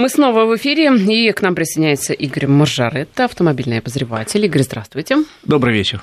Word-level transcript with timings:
Мы 0.00 0.08
снова 0.08 0.46
в 0.46 0.56
эфире, 0.56 0.96
и 0.96 1.30
к 1.30 1.42
нам 1.42 1.54
присоединяется 1.54 2.14
Игорь 2.14 2.46
Маржаретта, 2.46 3.26
автомобильный 3.26 3.80
обозреватель. 3.80 4.42
Игорь, 4.46 4.62
здравствуйте. 4.62 5.18
Добрый 5.44 5.74
вечер. 5.74 6.00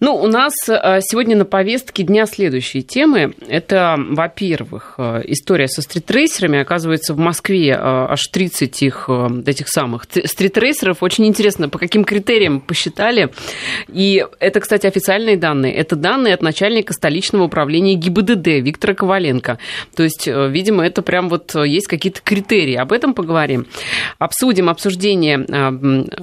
Ну, 0.00 0.14
у 0.14 0.26
нас 0.28 0.54
э, 0.66 1.00
сегодня 1.02 1.36
на 1.36 1.44
повестке 1.44 2.04
дня 2.04 2.24
следующие 2.24 2.82
темы. 2.82 3.34
Это, 3.46 3.96
во-первых, 3.98 4.94
э, 4.96 5.24
история 5.26 5.68
со 5.68 5.82
стритрейсерами. 5.82 6.58
Оказывается, 6.58 7.12
в 7.12 7.18
Москве 7.18 7.72
э, 7.72 7.76
аж 7.78 8.26
30 8.28 8.82
их, 8.82 9.10
этих 9.44 9.68
самых 9.68 10.04
стритрейсеров. 10.04 11.02
Очень 11.02 11.26
интересно, 11.26 11.68
по 11.68 11.78
каким 11.78 12.04
критериям 12.04 12.62
посчитали. 12.62 13.28
И 13.88 14.24
это, 14.40 14.60
кстати, 14.60 14.86
официальные 14.86 15.36
данные. 15.36 15.74
Это 15.74 15.96
данные 15.96 16.32
от 16.32 16.40
начальника 16.40 16.94
столичного 16.94 17.42
управления 17.42 17.94
ГИБДД 17.94 18.46
Виктора 18.62 18.94
Коваленко. 18.94 19.58
То 19.94 20.02
есть, 20.02 20.26
видимо, 20.26 20.86
это 20.86 21.02
прям 21.02 21.28
вот 21.28 21.54
есть 21.54 21.88
какие-то 21.88 22.22
критерии. 22.22 22.76
Об 22.76 22.92
этом 22.92 23.12
поговорим 23.12 23.33
поговорим. 23.34 23.66
Обсудим 24.18 24.68
обсуждение 24.68 25.44
а, 25.50 25.74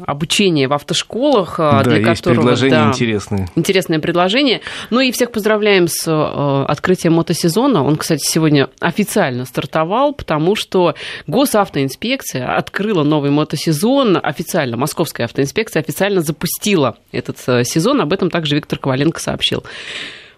обучения 0.07 0.69
в 0.69 0.73
автошколах, 0.73 1.59
а, 1.59 1.83
да, 1.83 1.89
для 1.89 1.97
есть 1.97 2.21
которого... 2.21 2.41
предложения 2.41 2.75
да, 2.75 2.87
интересные. 2.87 3.47
Интересное 3.55 3.99
предложение. 3.99 4.61
Ну 4.91 5.01
и 5.01 5.11
всех 5.11 5.31
поздравляем 5.31 5.89
с 5.89 6.05
а, 6.07 6.65
открытием 6.67 7.13
мотосезона. 7.13 7.83
Он, 7.83 7.97
кстати, 7.97 8.21
сегодня 8.23 8.69
официально 8.79 9.43
стартовал, 9.43 10.13
потому 10.13 10.55
что 10.55 10.95
госавтоинспекция 11.27 12.55
открыла 12.55 13.03
новый 13.03 13.31
мотосезон. 13.31 14.17
Официально, 14.23 14.77
Московская 14.77 15.25
автоинспекция 15.25 15.81
официально 15.81 16.21
запустила 16.21 16.95
этот 17.11 17.39
сезон. 17.67 17.99
Об 17.99 18.13
этом 18.13 18.29
также 18.29 18.55
Виктор 18.55 18.79
Коваленко 18.79 19.19
сообщил. 19.19 19.65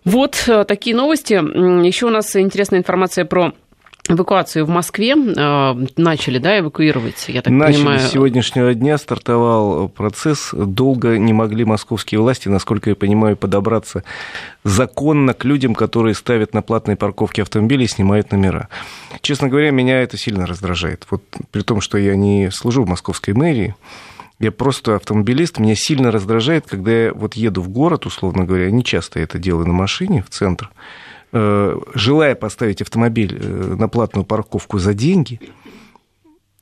Вот 0.05 0.49
такие 0.67 0.95
новости. 0.95 1.33
Еще 1.85 2.07
у 2.07 2.09
нас 2.09 2.35
интересная 2.35 2.79
информация 2.79 3.25
про 3.25 3.53
Эвакуацию 4.09 4.65
в 4.65 4.69
Москве 4.69 5.13
э, 5.15 5.85
начали, 5.95 6.37
да, 6.37 6.59
эвакуировать, 6.59 7.23
я 7.29 7.41
так 7.41 7.53
начали 7.53 7.77
понимаю? 7.77 7.99
с 8.01 8.11
сегодняшнего 8.11 8.73
дня 8.73 8.97
стартовал 8.97 9.87
процесс. 9.87 10.49
Долго 10.51 11.17
не 11.17 11.31
могли 11.31 11.63
московские 11.63 12.19
власти, 12.19 12.49
насколько 12.49 12.89
я 12.89 12.97
понимаю, 12.97 13.37
подобраться 13.37 14.03
законно 14.65 15.33
к 15.33 15.45
людям, 15.45 15.73
которые 15.73 16.15
ставят 16.15 16.53
на 16.53 16.61
платные 16.61 16.97
парковки 16.97 17.39
автомобилей 17.39 17.85
и 17.85 17.87
снимают 17.87 18.33
номера. 18.33 18.67
Честно 19.21 19.47
говоря, 19.47 19.71
меня 19.71 20.01
это 20.01 20.17
сильно 20.17 20.45
раздражает. 20.45 21.07
Вот 21.09 21.23
при 21.51 21.61
том, 21.61 21.79
что 21.79 21.97
я 21.97 22.17
не 22.17 22.51
служу 22.51 22.83
в 22.83 22.89
московской 22.89 23.33
мэрии, 23.33 23.73
я 24.39 24.51
просто 24.51 24.95
автомобилист, 24.97 25.59
меня 25.59 25.75
сильно 25.75 26.11
раздражает, 26.11 26.65
когда 26.67 26.91
я 26.91 27.13
вот 27.13 27.35
еду 27.35 27.61
в 27.61 27.69
город, 27.69 28.05
условно 28.05 28.43
говоря, 28.43 28.69
не 28.69 28.83
часто 28.83 29.21
это 29.21 29.39
делаю 29.39 29.67
на 29.67 29.73
машине 29.73 30.25
в 30.27 30.29
центр, 30.29 30.69
желая 31.95 32.35
поставить 32.35 32.81
автомобиль 32.81 33.37
э, 33.41 33.75
на 33.77 33.87
платную 33.87 34.23
парковку 34.23 34.77
за 34.77 34.93
деньги, 34.93 35.39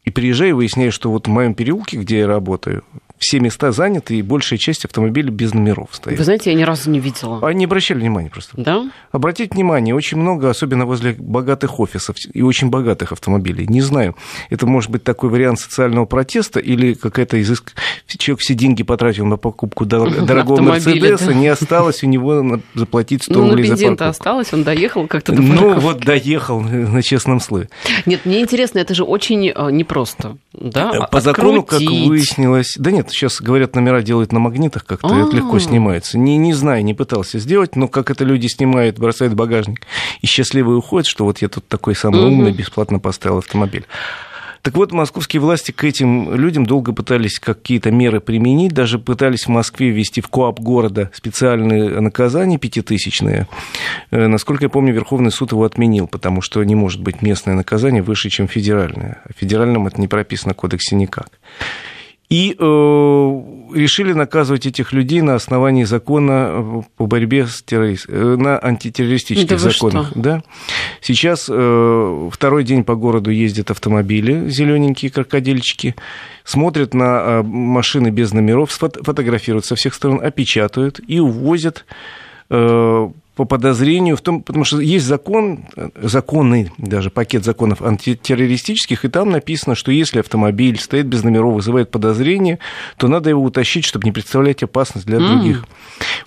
и 0.03 0.09
приезжаю 0.09 0.55
выясняю, 0.55 0.91
что 0.91 1.11
вот 1.11 1.27
в 1.27 1.29
моем 1.29 1.53
переулке, 1.53 1.97
где 1.97 2.19
я 2.19 2.27
работаю, 2.27 2.83
все 3.21 3.39
места 3.39 3.71
заняты, 3.71 4.15
и 4.15 4.23
большая 4.23 4.57
часть 4.57 4.83
автомобилей 4.83 5.29
без 5.29 5.53
номеров 5.53 5.89
стоит. 5.91 6.17
Вы 6.17 6.23
знаете, 6.23 6.49
я 6.49 6.57
ни 6.57 6.63
разу 6.63 6.89
не 6.89 6.99
видела. 6.99 7.39
Они 7.47 7.59
не 7.59 7.65
обращали 7.65 7.99
внимания 7.99 8.29
просто. 8.29 8.59
Да? 8.59 8.89
Обратите 9.11 9.53
внимание, 9.53 9.93
очень 9.93 10.17
много, 10.17 10.49
особенно 10.49 10.87
возле 10.87 11.13
богатых 11.13 11.79
офисов 11.79 12.15
и 12.33 12.41
очень 12.41 12.69
богатых 12.69 13.11
автомобилей. 13.11 13.67
Не 13.67 13.81
знаю, 13.81 14.15
это 14.49 14.65
может 14.65 14.89
быть 14.89 15.03
такой 15.03 15.29
вариант 15.29 15.59
социального 15.59 16.05
протеста 16.05 16.59
или 16.59 16.95
какая-то 16.95 17.39
изыск... 17.41 17.73
Человек 18.07 18.41
все 18.41 18.55
деньги 18.55 18.81
потратил 18.81 19.27
на 19.27 19.37
покупку 19.37 19.85
дорогого 19.85 20.59
Мерседеса, 20.59 21.27
да. 21.27 21.33
не 21.33 21.47
осталось 21.47 22.03
у 22.03 22.07
него 22.07 22.59
заплатить 22.73 23.23
100 23.23 23.33
ну, 23.33 23.49
рублей 23.49 23.67
за 23.67 23.75
парковку. 23.75 24.03
осталось, 24.05 24.51
он 24.51 24.63
доехал 24.63 25.05
как-то 25.05 25.31
до 25.31 25.41
Ну, 25.43 25.79
вот 25.79 25.99
доехал 25.99 26.59
на 26.59 27.03
честном 27.03 27.39
слове. 27.39 27.69
Нет, 28.07 28.25
мне 28.25 28.41
интересно, 28.41 28.79
это 28.79 28.95
же 28.95 29.03
очень 29.03 29.47
э, 29.47 29.71
непросто. 29.71 30.37
Да? 30.53 31.07
По 31.11 31.21
закону, 31.21 31.63
как 31.63 31.79
выяснилось... 31.79 32.75
Да 32.77 32.91
нет, 32.91 33.09
сейчас, 33.09 33.41
говорят, 33.41 33.75
номера 33.75 34.01
делают 34.01 34.33
на 34.33 34.39
магнитах, 34.39 34.85
как-то 34.85 35.07
это 35.07 35.35
легко 35.35 35.59
снимается. 35.59 36.17
Не, 36.17 36.37
не 36.37 36.53
знаю, 36.53 36.83
не 36.83 36.93
пытался 36.93 37.39
сделать, 37.39 37.75
но 37.75 37.87
как 37.87 38.09
это 38.09 38.25
люди 38.25 38.47
снимают, 38.47 38.99
бросают 38.99 39.33
в 39.33 39.37
багажник 39.37 39.81
и 40.21 40.27
счастливые 40.27 40.77
уходят, 40.77 41.07
что 41.07 41.23
вот 41.23 41.41
я 41.41 41.47
тут 41.47 41.67
такой 41.67 41.95
самый 41.95 42.25
умный, 42.25 42.51
бесплатно 42.51 42.99
поставил 42.99 43.37
автомобиль. 43.37 43.85
Так 44.61 44.75
вот, 44.75 44.91
московские 44.91 45.41
власти 45.41 45.71
к 45.71 45.83
этим 45.83 46.35
людям 46.35 46.65
долго 46.65 46.93
пытались 46.93 47.39
какие-то 47.39 47.89
меры 47.89 48.19
применить, 48.19 48.73
даже 48.73 48.99
пытались 48.99 49.45
в 49.45 49.49
Москве 49.49 49.89
ввести 49.89 50.21
в 50.21 50.27
КОАП 50.27 50.59
города 50.59 51.09
специальные 51.13 51.99
наказания 51.99 52.59
пятитысячные. 52.59 53.47
Э, 54.11 54.27
насколько 54.27 54.65
я 54.65 54.69
помню, 54.69 54.93
Верховный 54.93 55.31
суд 55.31 55.51
его 55.51 55.63
отменил, 55.63 56.07
потому 56.07 56.41
что 56.41 56.63
не 56.63 56.75
может 56.75 57.01
быть 57.01 57.21
местное 57.21 57.55
наказание 57.55 58.03
выше, 58.03 58.29
чем 58.29 58.47
федеральное. 58.47 59.21
А 59.25 59.33
федеральном 59.33 59.87
это 59.87 59.99
не 59.99 60.07
прописано 60.07 60.53
в 60.53 60.57
кодексе 60.57 60.95
никак. 60.95 61.29
И 62.31 62.55
э, 62.57 62.61
решили 62.63 64.13
наказывать 64.13 64.65
этих 64.65 64.93
людей 64.93 65.21
на 65.21 65.35
основании 65.35 65.83
закона 65.83 66.49
э, 66.49 66.81
по 66.95 67.05
борьбе 67.05 67.45
с 67.45 67.61
терроризмом, 67.61 68.15
э, 68.15 68.35
на 68.37 68.57
антитеррористических 68.57 69.49
да 69.49 69.57
законах. 69.57 70.11
Да? 70.15 70.41
Сейчас 71.01 71.49
э, 71.51 72.29
второй 72.31 72.63
день 72.63 72.85
по 72.85 72.95
городу 72.95 73.31
ездят 73.31 73.69
автомобили, 73.69 74.47
зелененькие 74.47 75.11
крокодильчики, 75.11 75.93
смотрят 76.45 76.93
на 76.93 77.19
э, 77.19 77.43
машины 77.43 78.11
без 78.11 78.31
номеров, 78.31 78.71
фотографируют 78.71 79.65
со 79.65 79.75
всех 79.75 79.93
сторон, 79.93 80.23
опечатают 80.23 81.01
и 81.05 81.19
увозят 81.19 81.85
по 83.35 83.45
подозрению 83.45 84.17
в 84.17 84.21
том, 84.21 84.43
потому 84.43 84.65
что 84.65 84.81
есть 84.81 85.05
закон, 85.05 85.65
законы, 85.95 86.71
даже 86.77 87.09
пакет 87.09 87.45
законов 87.45 87.81
антитеррористических, 87.81 89.05
и 89.05 89.07
там 89.07 89.29
написано, 89.29 89.73
что 89.75 89.91
если 89.91 90.19
автомобиль 90.19 90.77
стоит 90.77 91.05
без 91.05 91.23
номеров, 91.23 91.53
вызывает 91.53 91.91
подозрение, 91.91 92.59
то 92.97 93.07
надо 93.07 93.29
его 93.29 93.41
утащить, 93.41 93.85
чтобы 93.85 94.05
не 94.05 94.11
представлять 94.11 94.63
опасность 94.63 95.05
для 95.05 95.19
mm. 95.19 95.27
других. 95.27 95.65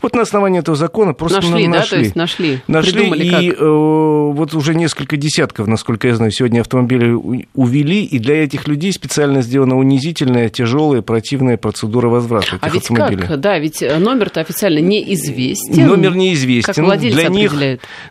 Вот 0.01 0.15
на 0.15 0.23
основании 0.23 0.61
этого 0.61 0.77
закона 0.77 1.13
просто 1.13 1.43
нашли, 1.43 1.69
нашли. 1.69 1.71
да, 1.71 1.97
то 1.97 1.97
есть 1.99 2.17
нашли, 2.17 2.63
нашли 2.69 3.11
и 3.11 3.31
как? 3.51 3.61
Э, 3.61 4.33
вот 4.33 4.55
уже 4.55 4.75
несколько 4.75 5.17
десятков, 5.19 5.67
насколько 5.67 6.09
я 6.09 6.17
знаю, 6.17 6.31
сегодня 6.31 6.61
автомобили 6.61 7.45
увели, 7.55 8.05
и 8.05 8.19
для 8.19 8.45
этих 8.45 8.67
людей 8.67 8.93
специально 8.93 9.43
сделана 9.43 9.77
унизительная, 9.77 10.49
тяжелая, 10.49 11.03
противная 11.03 11.59
процедура 11.59 12.09
возврата 12.09 12.57
этих 12.57 12.59
а 12.63 12.69
ведь 12.71 12.83
автомобилей. 12.83 13.27
Как? 13.27 13.41
Да, 13.41 13.59
ведь 13.59 13.83
номер-то 13.83 14.41
официально 14.41 14.79
неизвестен. 14.79 15.87
Номер 15.87 16.17
неизвестен. 16.17 16.73
Как 16.73 16.94
для 16.97 17.29
них, 17.29 17.53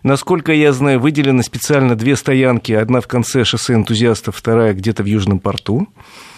насколько 0.04 0.54
я 0.54 0.72
знаю, 0.74 1.00
выделены 1.00 1.44
специально 1.44 1.96
две 1.96 2.16
стоянки. 2.16 2.72
Одна 2.72 3.02
в 3.02 3.08
конце 3.08 3.44
шоссе 3.44 3.74
энтузиастов, 3.74 4.36
вторая 4.36 4.74
где-то 4.74 5.04
в 5.04 5.06
Южном 5.06 5.40
порту. 5.40 5.88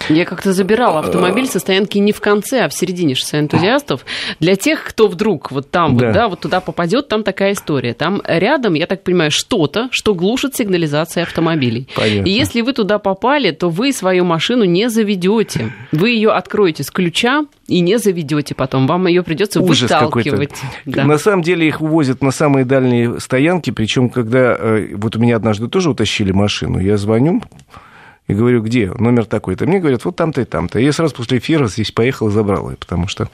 Я 0.10 0.26
как-то 0.26 0.54
забирала 0.54 1.00
автомобиль 1.00 1.48
со 1.48 1.60
стоянки 1.60 1.98
не 1.98 2.12
в 2.12 2.22
конце, 2.22 2.66
а 2.66 2.70
в 2.70 2.74
середине 2.74 3.16
шоссе 3.16 3.40
энтузиастов. 3.40 4.06
Для 4.40 4.56
тех, 4.56 4.84
кто 4.84 5.08
вдруг 5.08 5.52
вот 5.52 5.72
там 5.72 5.98
да. 5.98 6.06
вот, 6.06 6.14
да, 6.14 6.28
вот 6.28 6.40
туда 6.42 6.60
попадет, 6.60 7.08
там 7.08 7.24
такая 7.24 7.54
история. 7.54 7.94
Там 7.94 8.22
рядом, 8.26 8.74
я 8.74 8.88
так 8.88 9.04
понимаю, 9.04 9.32
что-то, 9.32 9.90
что 9.92 10.14
глушит 10.14 10.56
сигнализация 10.56 11.24
автомобилей. 11.24 11.88
Понятно. 11.96 12.28
И 12.28 12.32
если 12.32 12.62
вы 12.62 12.74
туда 12.74 13.00
попали, 13.00 13.52
то 13.52 13.70
вы 13.70 13.92
свою 13.94 14.26
машину 14.26 14.66
не 14.66 14.90
заведете. 14.90 15.74
Вы 15.92 16.12
ее 16.12 16.32
откроете 16.32 16.84
с 16.84 16.92
ключа 16.92 17.46
и 17.68 17.80
не 17.80 17.98
заведете 17.98 18.54
потом. 18.54 18.88
Вам 18.88 19.08
ее 19.08 19.24
придется 19.24 19.60
Ужас 19.62 19.84
выталкивать. 19.84 20.52
Да. 20.86 21.06
На 21.06 21.18
самом 21.18 21.42
деле 21.42 21.68
их 21.68 21.82
увозят 21.82 22.22
на 22.22 22.32
самые 22.36 22.66
дальние 22.66 23.20
стоянки, 23.20 23.72
причем 23.72 24.10
когда 24.10 24.56
э, 24.58 24.96
вот 24.96 25.16
у 25.16 25.20
меня 25.20 25.36
однажды 25.36 25.68
тоже 25.68 25.90
утащили 25.90 26.32
машину, 26.32 26.80
я 26.80 26.98
звоню 26.98 27.42
и 28.28 28.34
говорю, 28.34 28.62
где? 28.62 28.92
Номер 28.92 29.26
такой-то. 29.26 29.66
Мне 29.66 29.80
говорят, 29.80 30.04
вот 30.06 30.16
там-то 30.16 30.42
и 30.42 30.46
там-то. 30.46 30.80
Я 30.80 30.92
сразу 30.92 31.16
после 31.16 31.38
эфира 31.38 31.68
здесь 31.68 31.92
поехал 31.92 32.30
и 32.30 32.32
забрал 32.32 32.72
ее, 32.72 32.78
потому 32.78 33.08
что 33.08 33.30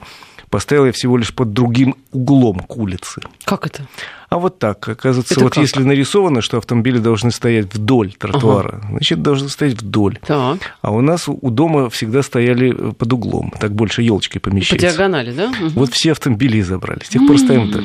поставил 0.52 0.84
я 0.84 0.92
всего 0.92 1.16
лишь 1.16 1.34
под 1.34 1.54
другим 1.54 1.96
углом 2.12 2.60
к 2.60 2.76
улице. 2.76 3.22
Как 3.46 3.66
это? 3.66 3.86
А 4.28 4.38
вот 4.38 4.58
так, 4.58 4.86
оказывается, 4.86 5.34
это 5.34 5.44
вот 5.44 5.54
как? 5.54 5.62
если 5.62 5.82
нарисовано, 5.82 6.42
что 6.42 6.58
автомобили 6.58 6.98
должны 6.98 7.30
стоять 7.30 7.74
вдоль 7.74 8.12
тротуара, 8.12 8.80
ага. 8.82 8.86
значит, 8.90 9.22
должны 9.22 9.48
стоять 9.48 9.80
вдоль. 9.80 10.18
Так. 10.26 10.58
А 10.82 10.90
у 10.90 11.00
нас 11.00 11.26
у 11.26 11.50
дома 11.50 11.88
всегда 11.88 12.22
стояли 12.22 12.74
э, 12.74 12.92
под 12.92 13.12
углом, 13.12 13.52
так 13.58 13.74
больше 13.74 14.02
елочкой 14.02 14.42
помещается. 14.42 14.86
По 14.86 14.92
диагонали, 14.92 15.32
да? 15.32 15.46
Угу. 15.48 15.70
Вот 15.74 15.94
все 15.94 16.12
автомобили 16.12 16.60
забрали, 16.60 17.02
с 17.02 17.08
тех 17.08 17.26
пор 17.26 17.38
стоим 17.38 17.72
так. 17.72 17.84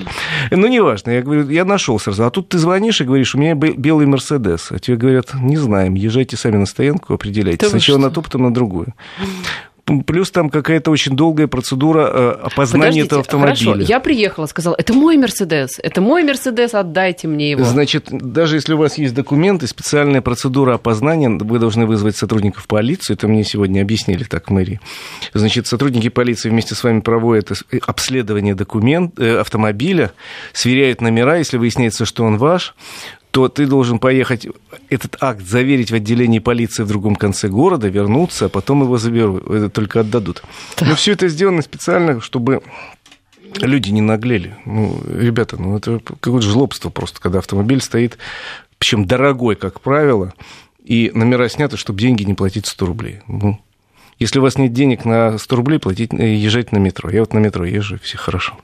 Ну, 0.51 0.67
неважно, 0.67 1.11
я 1.11 1.21
говорю, 1.21 1.49
я 1.49 1.63
нашел 1.63 1.99
сразу. 1.99 2.25
А 2.25 2.29
тут 2.31 2.49
ты 2.49 2.57
звонишь 2.57 2.99
и 2.99 3.05
говоришь, 3.05 3.33
у 3.33 3.37
меня 3.37 3.55
белый 3.55 4.07
Мерседес. 4.07 4.71
А 4.71 4.79
тебе 4.79 4.97
говорят, 4.97 5.33
не 5.33 5.55
знаем, 5.55 5.93
езжайте 5.93 6.35
сами 6.35 6.57
на 6.57 6.65
стоянку, 6.65 7.13
определяйте. 7.13 7.67
Сначала 7.69 7.97
на 7.97 8.09
ту, 8.09 8.21
потом 8.21 8.43
на 8.43 8.53
другую 8.53 8.93
плюс 10.05 10.31
там 10.31 10.49
какая-то 10.49 10.91
очень 10.91 11.15
долгая 11.15 11.47
процедура 11.47 12.09
э, 12.11 12.29
опознания 12.43 13.01
этого 13.01 13.21
автомобиля. 13.21 13.73
Хорошо, 13.73 13.81
я 13.87 13.99
приехала, 13.99 14.45
сказала, 14.45 14.75
это 14.77 14.93
мой 14.93 15.17
Мерседес, 15.17 15.79
это 15.81 16.01
мой 16.01 16.23
Мерседес, 16.23 16.73
отдайте 16.73 17.27
мне 17.27 17.51
его. 17.51 17.63
Значит, 17.63 18.07
даже 18.11 18.57
если 18.57 18.73
у 18.73 18.77
вас 18.77 18.97
есть 18.97 19.13
документы, 19.13 19.67
специальная 19.67 20.21
процедура 20.21 20.75
опознания, 20.75 21.29
вы 21.29 21.59
должны 21.59 21.85
вызвать 21.85 22.17
сотрудников 22.17 22.67
полиции, 22.67 23.13
это 23.13 23.27
мне 23.27 23.43
сегодня 23.43 23.81
объяснили 23.81 24.23
так 24.23 24.47
в 24.47 24.51
мэрии. 24.51 24.79
Значит, 25.33 25.67
сотрудники 25.67 26.09
полиции 26.09 26.49
вместе 26.49 26.75
с 26.75 26.83
вами 26.83 26.99
проводят 26.99 27.51
обследование 27.85 28.55
документ, 28.55 29.17
э, 29.19 29.39
автомобиля, 29.39 30.11
сверяют 30.53 31.01
номера, 31.01 31.37
если 31.37 31.57
выясняется, 31.57 32.05
что 32.05 32.23
он 32.23 32.37
ваш, 32.37 32.75
то 33.37 33.49
ты 33.49 33.67
должен 33.67 33.99
поехать, 33.99 34.47
этот 34.89 35.17
акт 35.21 35.45
заверить 35.45 35.91
в 35.91 35.93
отделении 35.93 36.39
полиции 36.39 36.81
в 36.81 36.87
другом 36.87 37.15
конце 37.15 37.49
города, 37.49 37.87
вернуться, 37.87 38.45
а 38.45 38.49
потом 38.49 38.81
его 38.81 38.97
заберут, 38.97 39.47
это 39.47 39.69
только 39.69 39.99
отдадут. 39.99 40.41
Но 40.81 40.95
все 40.95 41.11
это 41.11 41.27
сделано 41.27 41.61
специально, 41.61 42.19
чтобы 42.19 42.63
люди 43.61 43.91
не 43.91 44.01
наглели. 44.01 44.55
Ну, 44.65 44.99
ребята, 45.07 45.61
ну 45.61 45.77
это 45.77 45.99
какое-то 45.99 46.47
жлобство 46.47 46.89
просто, 46.89 47.21
когда 47.21 47.37
автомобиль 47.37 47.79
стоит, 47.79 48.17
причем 48.79 49.05
дорогой, 49.05 49.55
как 49.55 49.81
правило, 49.81 50.33
и 50.83 51.11
номера 51.13 51.47
сняты, 51.47 51.77
чтобы 51.77 51.99
деньги 51.99 52.23
не 52.23 52.33
платить 52.33 52.65
100 52.65 52.85
рублей. 52.87 53.19
Ну, 53.27 53.61
если 54.17 54.39
у 54.39 54.41
вас 54.41 54.57
нет 54.57 54.73
денег 54.73 55.05
на 55.05 55.37
100 55.37 55.55
рублей, 55.55 55.77
платить, 55.77 56.11
э, 56.11 56.33
езжать 56.33 56.71
на 56.71 56.79
метро. 56.79 57.11
Я 57.11 57.19
вот 57.19 57.33
на 57.33 57.37
метро 57.37 57.65
езжу, 57.65 57.99
все 58.01 58.17
хорошо. 58.17 58.57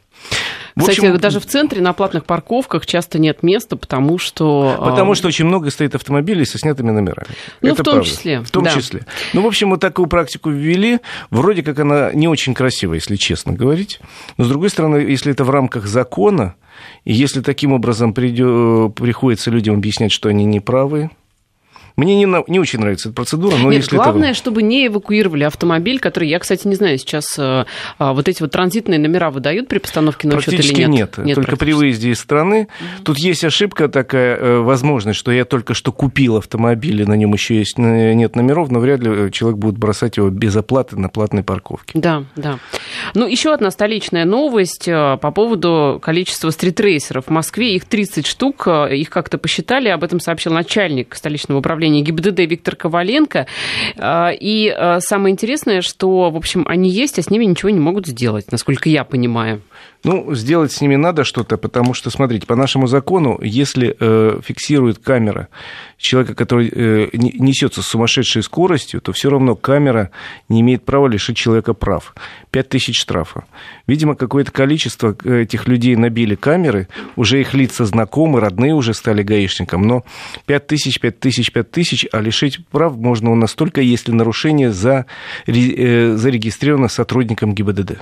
В 0.76 0.80
Кстати, 0.80 1.00
общем, 1.00 1.18
даже 1.18 1.40
в 1.40 1.46
центре 1.46 1.82
на 1.82 1.94
платных 1.94 2.26
парковках 2.26 2.86
часто 2.86 3.20
нет 3.20 3.44
места, 3.44 3.76
потому 3.76 4.18
что... 4.18 4.76
А, 4.80 4.90
потому 4.90 5.14
что 5.14 5.28
очень 5.28 5.46
много 5.46 5.70
стоит 5.70 5.94
автомобилей 5.94 6.46
со 6.46 6.58
снятыми 6.58 6.90
номерами. 6.90 7.28
Ну, 7.62 7.70
Это 7.70 7.84
в 7.84 7.86
том 7.86 7.94
правда. 7.96 8.10
числе. 8.10 8.42
В 8.42 8.50
том 8.50 8.64
да. 8.64 8.72
числе. 8.72 9.06
Ну, 9.34 9.42
в 9.44 9.48
общем, 9.48 9.70
вот 9.70 9.82
такую 9.82 10.08
практику 10.08 10.50
ввели. 10.50 11.00
Вроде 11.30 11.62
как 11.62 11.78
она 11.80 12.12
не 12.14 12.28
очень 12.28 12.54
красивая, 12.56 12.98
если 12.98 13.18
честно 13.18 13.54
говорить. 13.54 14.00
Но, 14.38 14.46
с 14.46 14.48
другой 14.48 14.70
стороны, 14.70 14.98
если 14.98 15.32
это 15.32 15.44
в 15.44 15.50
рамках 15.52 15.86
закона, 15.86 16.56
и 17.04 17.14
если 17.14 17.42
таким 17.42 17.74
образом 17.74 18.14
придё... 18.14 18.90
приходится 18.90 19.52
людям 19.52 19.76
объяснять, 19.76 20.12
что 20.12 20.30
они 20.30 20.46
неправы, 20.46 21.12
мне 21.96 22.16
не, 22.16 22.26
не 22.48 22.60
очень 22.60 22.80
нравится 22.80 23.10
эта 23.10 23.16
процедура, 23.16 23.56
но 23.56 23.72
Нет, 23.72 23.84
если 23.84 23.96
главное, 23.96 24.30
это... 24.30 24.38
чтобы 24.38 24.64
не 24.64 24.88
эвакуировали 24.88 25.44
автомобиль, 25.44 26.00
который, 26.00 26.28
я, 26.28 26.40
кстати, 26.40 26.68
не 26.68 26.76
знаю, 26.76 26.98
сейчас 26.98 27.38
а, 27.38 27.66
вот 28.00 28.28
эти 28.28 28.42
вот 28.42 28.52
транзитные 28.52 29.00
номера 29.00 29.30
выдают 29.30 29.68
при 29.68 29.78
постановке 29.78 30.28
на 30.28 30.38
учет 30.38 30.54
или 30.54 30.74
нет? 30.74 30.90
нет, 30.90 31.18
нет 31.20 31.36
только 31.36 31.56
при 31.56 31.74
выезде 31.74 32.10
из 32.10 32.20
страны. 32.20 32.68
Угу. 32.80 33.04
Тут 33.04 33.18
есть 33.20 33.44
ошибка 33.44 33.90
такая, 33.90 34.38
э, 34.38 34.60
возможность, 34.60 35.20
что 35.20 35.32
я 35.32 35.46
только 35.46 35.76
что 35.76 35.92
купил 35.92 36.38
автомобиль, 36.38 37.02
и 37.02 37.06
на 37.06 37.14
нем 37.14 37.34
еще 37.34 37.58
есть, 37.58 37.78
нет 37.78 38.36
номеров, 38.36 38.72
но 38.72 38.80
вряд 38.80 39.02
ли 39.02 39.32
человек 39.32 39.60
будет 39.60 39.78
бросать 39.78 40.18
его 40.18 40.30
без 40.30 40.56
оплаты 40.56 40.98
на 40.98 41.10
платной 41.10 41.44
парковке. 41.44 41.92
Да, 42.00 42.24
да. 42.36 42.58
Ну, 43.14 43.28
еще 43.28 43.54
одна 43.54 43.70
столичная 43.70 44.26
новость 44.26 44.86
по 44.86 45.32
поводу 45.32 46.00
количества 46.02 46.50
стритрейсеров 46.50 47.26
в 47.28 47.30
Москве. 47.30 47.76
Их 47.76 47.86
30 47.86 48.26
штук, 48.26 48.68
их 48.68 49.10
как-то 49.12 49.38
посчитали, 49.38 49.90
об 49.90 50.04
этом 50.04 50.20
сообщил 50.20 50.54
начальник 50.54 51.16
столичного 51.16 51.60
управления 51.60 51.83
управления 51.84 52.02
ГИБДД 52.02 52.40
Виктор 52.40 52.76
Коваленко. 52.76 53.46
А, 53.98 54.30
и 54.30 54.70
а, 54.70 55.00
самое 55.02 55.34
интересное, 55.34 55.82
что, 55.82 56.32
в 56.32 56.38
общем, 56.38 56.66
они 56.68 56.90
есть, 56.90 57.20
а 57.20 57.22
с 57.22 57.30
ними 57.30 57.46
ничего 57.46 57.70
не 57.70 57.80
могут 57.80 58.08
сделать, 58.08 58.52
насколько 58.52 58.90
я 58.90 59.04
понимаю. 59.04 59.62
Ну, 60.04 60.36
сделать 60.36 60.74
с 60.74 60.82
ними 60.82 60.98
надо 60.98 61.24
что-то, 61.24 61.58
потому 61.58 61.94
что, 61.94 62.10
смотрите, 62.10 62.46
по 62.46 62.56
нашему 62.56 62.88
закону, 62.88 63.40
если 63.42 63.96
э, 63.98 64.40
фиксирует 64.44 65.00
камера 65.00 65.48
человека, 65.98 66.36
который 66.36 66.70
э, 66.70 67.10
несется 67.14 67.82
с 67.82 67.86
сумасшедшей 67.86 68.44
скоростью, 68.44 69.00
то 69.00 69.14
все 69.14 69.30
равно 69.30 69.56
камера 69.56 70.12
не 70.50 70.60
имеет 70.60 70.84
права 70.84 71.08
лишить 71.08 71.38
человека 71.38 71.74
прав. 71.74 72.14
5 72.52 72.70
тысяч 72.70 73.00
штрафа. 73.00 73.46
Видимо, 73.88 74.16
какое-то 74.16 74.52
количество 74.52 75.16
э, 75.24 75.44
этих 75.44 75.70
людей 75.70 75.96
набили 75.96 76.36
камеры, 76.36 76.90
уже 77.16 77.40
их 77.40 77.54
лица 77.54 77.86
знакомы, 77.86 78.42
родные 78.42 78.74
уже 78.74 78.94
стали 78.94 79.24
гаишником, 79.24 79.88
но 79.88 80.04
5 80.48 80.68
тысяч, 80.68 81.00
5 81.00 81.20
тысяч, 81.74 81.84
5 81.84 81.84
тысяч, 81.84 82.08
а 82.12 82.22
лишить 82.22 82.66
прав 82.68 82.96
можно 82.98 83.32
у 83.32 83.36
нас 83.36 83.54
только, 83.54 83.82
если 83.82 84.12
нарушение 84.12 84.72
э, 85.48 86.16
зарегистрировано 86.16 86.88
сотрудником 86.88 87.54
ГИБДД. 87.54 88.00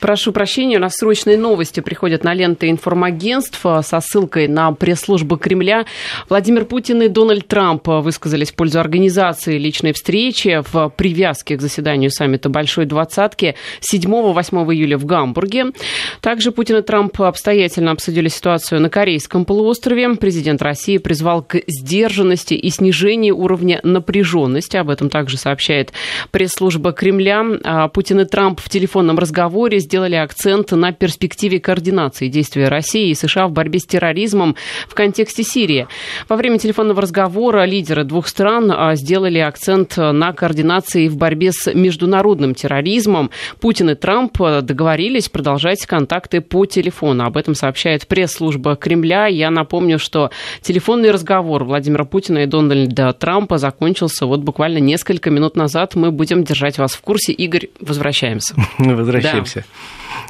Прошу 0.00 0.32
прощения, 0.32 0.76
у 0.76 0.80
нас 0.80 0.94
срочные 0.94 1.36
новости 1.36 1.80
приходят 1.80 2.22
на 2.22 2.32
ленты 2.32 2.70
информагентств 2.70 3.60
со 3.60 4.00
ссылкой 4.00 4.46
на 4.46 4.70
пресс-службу 4.70 5.36
Кремля. 5.36 5.86
Владимир 6.28 6.66
Путин 6.66 7.02
и 7.02 7.08
Дональд 7.08 7.48
Трамп 7.48 7.88
высказались 7.88 8.52
в 8.52 8.54
пользу 8.54 8.78
организации 8.78 9.58
личной 9.58 9.92
встречи 9.92 10.62
в 10.70 10.92
привязке 10.96 11.56
к 11.56 11.60
заседанию 11.60 12.10
саммита 12.10 12.48
Большой 12.48 12.86
Двадцатки 12.86 13.56
7-8 13.80 14.72
июля 14.72 14.98
в 14.98 15.04
Гамбурге. 15.04 15.72
Также 16.20 16.52
Путин 16.52 16.76
и 16.76 16.82
Трамп 16.82 17.20
обстоятельно 17.20 17.90
обсудили 17.90 18.28
ситуацию 18.28 18.80
на 18.80 18.90
Корейском 18.90 19.44
полуострове. 19.44 20.14
Президент 20.14 20.62
России 20.62 20.98
призвал 20.98 21.42
к 21.42 21.60
сдержанности 21.66 22.54
и 22.54 22.70
снижению 22.70 23.36
уровня 23.36 23.80
напряженности. 23.82 24.76
Об 24.76 24.90
этом 24.90 25.10
также 25.10 25.38
сообщает 25.38 25.92
пресс-служба 26.30 26.92
Кремля. 26.92 27.44
А 27.64 27.88
Путин 27.88 28.20
и 28.20 28.24
Трамп 28.24 28.60
в 28.60 28.68
телефонном 28.68 29.18
разговоре 29.18 29.80
сделали 29.88 30.16
акцент 30.16 30.72
на 30.72 30.92
перспективе 30.92 31.60
координации 31.60 32.28
действий 32.28 32.66
России 32.66 33.08
и 33.08 33.14
США 33.14 33.48
в 33.48 33.52
борьбе 33.52 33.78
с 33.78 33.86
терроризмом 33.86 34.54
в 34.86 34.94
контексте 34.94 35.42
Сирии. 35.42 35.88
Во 36.28 36.36
время 36.36 36.58
телефонного 36.58 37.00
разговора 37.00 37.64
лидеры 37.64 38.04
двух 38.04 38.28
стран 38.28 38.70
а, 38.70 38.94
сделали 38.96 39.38
акцент 39.38 39.96
на 39.96 40.34
координации 40.34 41.08
в 41.08 41.16
борьбе 41.16 41.52
с 41.52 41.72
международным 41.72 42.54
терроризмом. 42.54 43.30
Путин 43.62 43.88
и 43.88 43.94
Трамп 43.94 44.36
договорились 44.36 45.30
продолжать 45.30 45.86
контакты 45.86 46.42
по 46.42 46.66
телефону. 46.66 47.24
Об 47.24 47.38
этом 47.38 47.54
сообщает 47.54 48.06
пресс-служба 48.06 48.76
Кремля. 48.76 49.26
Я 49.26 49.50
напомню, 49.50 49.98
что 49.98 50.30
телефонный 50.60 51.10
разговор 51.12 51.64
Владимира 51.64 52.04
Путина 52.04 52.40
и 52.40 52.46
Дональда 52.46 53.14
Трампа 53.14 53.56
закончился 53.56 54.26
вот 54.26 54.40
буквально 54.40 54.78
несколько 54.78 55.30
минут 55.30 55.56
назад. 55.56 55.94
Мы 55.94 56.10
будем 56.10 56.44
держать 56.44 56.76
вас 56.76 56.92
в 56.92 57.00
курсе. 57.00 57.32
Игорь, 57.32 57.68
возвращаемся. 57.80 58.54
Возвращаемся. 58.78 59.64
Да. 59.66 59.77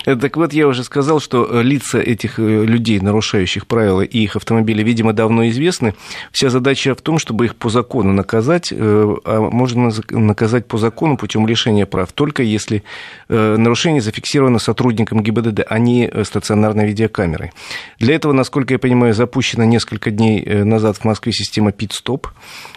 Э, 0.06 0.16
так 0.16 0.36
вот, 0.36 0.52
я 0.52 0.66
уже 0.66 0.84
сказал, 0.84 1.20
что 1.20 1.46
э, 1.50 1.62
лица 1.62 1.98
этих 1.98 2.38
э, 2.38 2.64
людей, 2.64 3.00
нарушающих 3.00 3.66
правила 3.66 4.00
и 4.00 4.18
их 4.18 4.36
автомобили, 4.36 4.82
видимо, 4.82 5.12
давно 5.12 5.48
известны. 5.48 5.94
Вся 6.32 6.50
задача 6.50 6.94
в 6.94 7.02
том, 7.02 7.18
чтобы 7.18 7.46
их 7.46 7.56
по 7.56 7.68
закону 7.68 8.12
наказать, 8.12 8.72
а 8.72 9.50
можно 9.50 9.90
наказать 10.10 10.66
по 10.66 10.78
закону 10.78 11.16
путем 11.16 11.46
лишения 11.46 11.86
прав, 11.86 12.12
только 12.12 12.42
если 12.42 12.82
нарушение 13.28 14.00
зафиксировано 14.00 14.58
сотрудником 14.58 15.22
ГИБДД, 15.22 15.64
а 15.68 15.78
не 15.78 16.10
стационарной 16.24 16.86
видеокамерой. 16.86 17.52
Для 17.98 18.14
этого, 18.14 18.32
насколько 18.32 18.74
я 18.74 18.78
понимаю, 18.78 19.14
запущена 19.14 19.64
несколько 19.64 20.10
дней 20.10 20.44
назад 20.64 20.98
в 20.98 21.04
Москве 21.04 21.32
система 21.32 21.72
пит-стоп. 21.72 22.28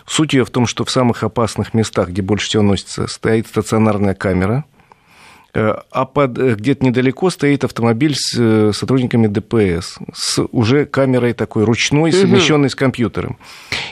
Суть 0.05 0.33
ее 0.33 0.45
в 0.45 0.49
том, 0.49 0.65
что 0.67 0.85
в 0.85 0.91
самых 0.91 1.23
опасных 1.23 1.73
местах, 1.73 2.09
где 2.09 2.21
больше 2.21 2.47
всего 2.47 2.63
носится, 2.63 3.07
стоит 3.07 3.47
стационарная 3.47 4.13
камера– 4.13 4.65
а 5.53 6.05
под, 6.05 6.37
э, 6.37 6.55
где-то 6.55 6.85
недалеко 6.85 7.29
стоит 7.29 7.63
автомобиль 7.63 8.15
с 8.15 8.35
э, 8.37 8.71
сотрудниками 8.73 9.27
ДПС, 9.27 9.97
с 10.13 10.41
уже 10.51 10.85
камерой 10.85 11.33
такой 11.33 11.65
ручной, 11.65 12.11
совмещенной 12.11 12.67
угу. 12.67 12.71
с 12.71 12.75
компьютером. 12.75 13.37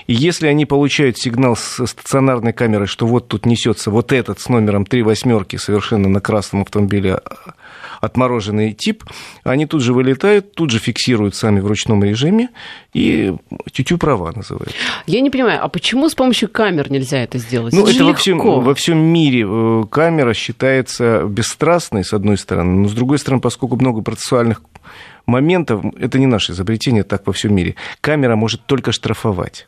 И 0.09 0.13
если 0.15 0.47
они 0.47 0.65
получают 0.65 1.19
сигнал 1.19 1.55
с 1.55 1.85
стационарной 1.85 2.51
камеры, 2.51 2.87
что 2.87 3.05
вот 3.05 3.27
тут 3.27 3.45
несется 3.45 3.91
вот 3.91 4.11
этот 4.11 4.39
с 4.39 4.49
номером 4.49 4.83
три 4.83 5.03
восьмерки 5.03 5.57
совершенно 5.57 6.09
на 6.09 6.19
красном 6.19 6.63
автомобиле 6.63 7.13
а, 7.13 7.53
отмороженный 8.01 8.73
тип, 8.73 9.03
они 9.43 9.67
тут 9.67 9.83
же 9.83 9.93
вылетают, 9.93 10.55
тут 10.55 10.71
же 10.71 10.79
фиксируют 10.79 11.35
сами 11.35 11.59
в 11.59 11.67
ручном 11.67 12.03
режиме, 12.03 12.49
и 12.91 13.35
тютю 13.71 13.99
права 13.99 14.31
называют. 14.31 14.73
Я 15.05 15.21
не 15.21 15.29
понимаю, 15.29 15.63
а 15.63 15.67
почему 15.67 16.09
с 16.09 16.15
помощью 16.15 16.49
камер 16.49 16.91
нельзя 16.91 17.21
это 17.21 17.37
сделать? 17.37 17.71
Ну, 17.75 17.83
это, 17.83 17.91
это 17.91 18.05
во 18.05 18.15
всем, 18.15 18.39
во 18.39 18.73
всем 18.73 18.97
мире 18.97 19.45
э, 19.47 19.83
камера 19.91 20.33
считается 20.33 21.21
бесстрастной, 21.25 22.03
с 22.03 22.13
одной 22.13 22.39
стороны, 22.39 22.79
но 22.79 22.87
с 22.87 22.93
другой 22.93 23.19
стороны, 23.19 23.41
поскольку 23.41 23.75
много 23.75 24.01
процессуальных 24.01 24.63
моментов, 25.27 25.85
это 25.99 26.17
не 26.17 26.25
наше 26.25 26.53
изобретение, 26.53 27.03
так 27.03 27.27
во 27.27 27.33
всем 27.33 27.53
мире, 27.53 27.75
камера 28.01 28.35
может 28.35 28.65
только 28.65 28.91
штрафовать 28.91 29.67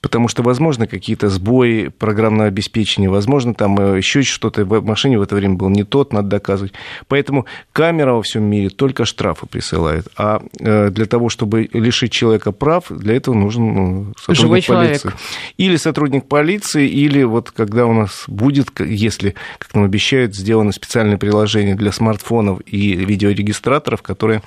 потому 0.00 0.28
что, 0.28 0.42
возможно, 0.42 0.86
какие-то 0.86 1.28
сбои 1.28 1.88
программного 1.88 2.48
обеспечения, 2.48 3.08
возможно, 3.08 3.54
там 3.54 3.78
э, 3.78 3.98
еще 3.98 4.22
что-то 4.22 4.64
в 4.64 4.84
машине 4.84 5.18
в 5.18 5.22
это 5.22 5.34
время 5.34 5.54
был 5.54 5.68
не 5.68 5.84
тот, 5.84 6.12
надо 6.12 6.28
доказывать. 6.28 6.72
Поэтому 7.08 7.46
камера 7.72 8.14
во 8.14 8.22
всем 8.22 8.44
мире 8.44 8.68
только 8.70 9.04
штрафы 9.04 9.46
присылает. 9.46 10.06
А 10.16 10.42
э, 10.60 10.90
для 10.90 11.06
того, 11.06 11.28
чтобы 11.28 11.68
лишить 11.72 12.12
человека 12.12 12.52
прав, 12.52 12.86
для 12.90 13.14
этого 13.14 13.34
нужен 13.34 13.74
ну, 13.74 14.12
сотрудник 14.18 14.40
Живой 14.40 14.62
полиции. 14.62 15.02
Человек. 15.02 15.20
Или 15.56 15.76
сотрудник 15.76 16.24
полиции, 16.26 16.88
или 16.88 17.22
вот 17.24 17.50
когда 17.50 17.86
у 17.86 17.92
нас 17.92 18.24
будет, 18.26 18.80
если, 18.80 19.34
как 19.58 19.74
нам 19.74 19.84
обещают, 19.84 20.34
сделано 20.34 20.72
специальное 20.72 21.16
приложение 21.16 21.74
для 21.74 21.92
смартфонов 21.92 22.60
и 22.66 22.94
видеорегистраторов, 22.94 24.02
которое 24.02 24.42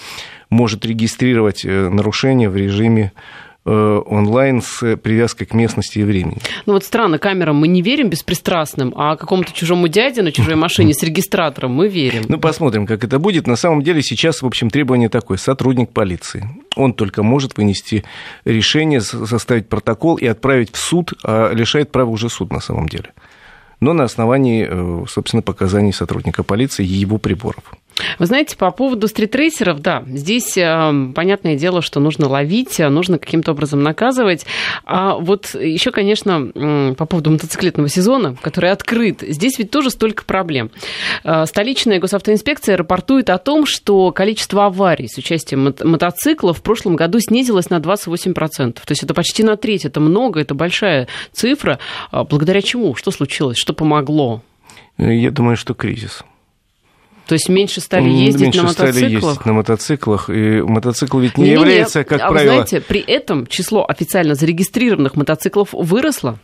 может 0.50 0.86
регистрировать 0.86 1.66
э, 1.66 1.90
нарушения 1.90 2.50
в 2.50 2.56
режиме 2.56 3.12
онлайн 3.66 4.62
с 4.62 4.98
привязкой 4.98 5.46
к 5.46 5.54
местности 5.54 6.00
и 6.00 6.04
времени. 6.04 6.38
Ну 6.66 6.74
вот 6.74 6.84
странно, 6.84 7.20
камерам 7.20 7.58
мы 7.58 7.68
не 7.68 7.82
верим 7.82 8.10
беспристрастным, 8.10 8.94
а 8.96 9.16
какому-то 9.16 9.54
чужому 9.54 9.88
дяде 9.88 10.22
на 10.22 10.32
чужой 10.32 10.56
машине 10.56 10.94
с 10.94 11.04
регистратором 11.04 11.72
мы 11.72 11.88
верим. 11.88 12.24
Ну 12.28 12.40
посмотрим, 12.40 12.88
как 12.88 13.04
это 13.04 13.20
будет. 13.20 13.48
На 13.48 13.56
самом 13.56 13.84
деле 13.84 14.02
сейчас, 14.02 14.42
в 14.42 14.48
общем, 14.48 14.70
требование 14.70 15.10
такое. 15.10 15.38
Сотрудник 15.38 15.92
полиции. 15.92 16.50
Он 16.76 16.94
только 16.94 17.24
может 17.24 17.58
вынести 17.58 18.04
решение, 18.46 19.02
составить 19.02 19.70
протокол 19.70 20.16
и 20.16 20.26
отправить 20.26 20.74
в 20.74 20.78
суд, 20.78 21.14
а 21.24 21.54
лишает 21.54 21.92
права 21.92 22.10
уже 22.10 22.30
суд 22.30 22.52
на 22.52 22.60
самом 22.60 22.90
деле 22.90 23.12
но 23.82 23.94
на 23.94 24.04
основании, 24.04 24.68
э, 24.70 25.06
собственно, 25.10 25.42
показаний 25.42 25.92
сотрудника 25.92 26.44
полиции 26.44 26.86
и 26.86 26.94
его 27.02 27.18
приборов. 27.18 27.64
Вы 28.20 28.26
знаете, 28.26 28.58
по 28.58 28.72
поводу 28.72 29.08
стритрейсеров, 29.08 29.80
да, 29.80 30.04
здесь 30.08 30.58
э, 30.58 31.12
понятное 31.14 31.56
дело, 31.56 31.82
что 31.82 32.00
нужно 32.00 32.28
ловить, 32.28 32.80
а 32.80 32.90
нужно 32.90 33.20
каким-то 33.20 33.52
образом 33.52 33.84
наказывать. 33.84 34.46
А 34.86 35.16
вот 35.16 35.54
еще, 35.56 35.92
конечно, 35.92 36.52
э, 36.54 36.96
по 36.98 37.06
поводу 37.06 37.32
мотоциклетного 37.32 37.90
сезона, 37.90 38.36
который 38.42 38.72
открыт, 38.72 39.22
здесь 39.22 39.60
ведь 39.60 39.72
тоже 39.72 39.90
столько 39.90 40.24
проблем. 40.24 40.72
Э, 41.24 41.46
столичная 41.46 42.00
госавтоинспекция 42.00 42.78
рапортует 42.78 43.30
о 43.30 43.38
том, 43.38 43.66
что 43.66 44.12
количество 44.12 44.66
аварий 44.66 45.08
с 45.08 45.18
участием 45.18 45.68
мото- 45.68 45.86
мотоциклов 45.86 46.60
в 46.60 46.62
прошлом 46.62 46.96
году 46.96 47.20
снизилось 47.20 47.70
на 47.70 47.80
28%. 47.80 48.74
То 48.74 48.92
есть 48.92 49.04
это 49.04 49.14
почти 49.14 49.44
на 49.44 49.58
треть, 49.58 49.86
это 49.86 50.00
много, 50.00 50.40
это 50.40 50.56
большая 50.56 51.08
цифра. 51.34 51.80
А 52.12 52.24
благодаря 52.24 52.62
чему? 52.62 52.96
Что 52.96 53.12
случилось? 53.12 53.58
Что 53.58 53.74
помогло? 53.74 54.42
Я 54.98 55.32
думаю, 55.32 55.58
что 55.58 55.74
кризис. 55.74 56.24
То 57.32 57.36
есть 57.36 57.48
меньше 57.48 57.80
стали 57.80 58.10
ездить 58.10 58.42
меньше 58.42 58.62
на 58.62 58.74
стали 58.74 58.88
мотоциклах? 58.88 59.24
ездить 59.24 59.46
на 59.46 59.54
мотоциклах. 59.54 60.30
И 60.30 60.62
мотоцикл 60.64 61.20
ведь 61.20 61.38
не, 61.38 61.46
Не-не-не, 61.46 61.62
является, 61.62 62.04
как 62.04 62.20
а 62.20 62.28
вы 62.28 62.34
правило... 62.34 62.54
знаете, 62.56 62.82
при 62.82 63.00
этом 63.00 63.48
число 63.48 63.86
официально 63.88 64.36
зарегистрированных 64.36 65.16
мотоциклов 65.16 65.70
выросло 65.72 66.38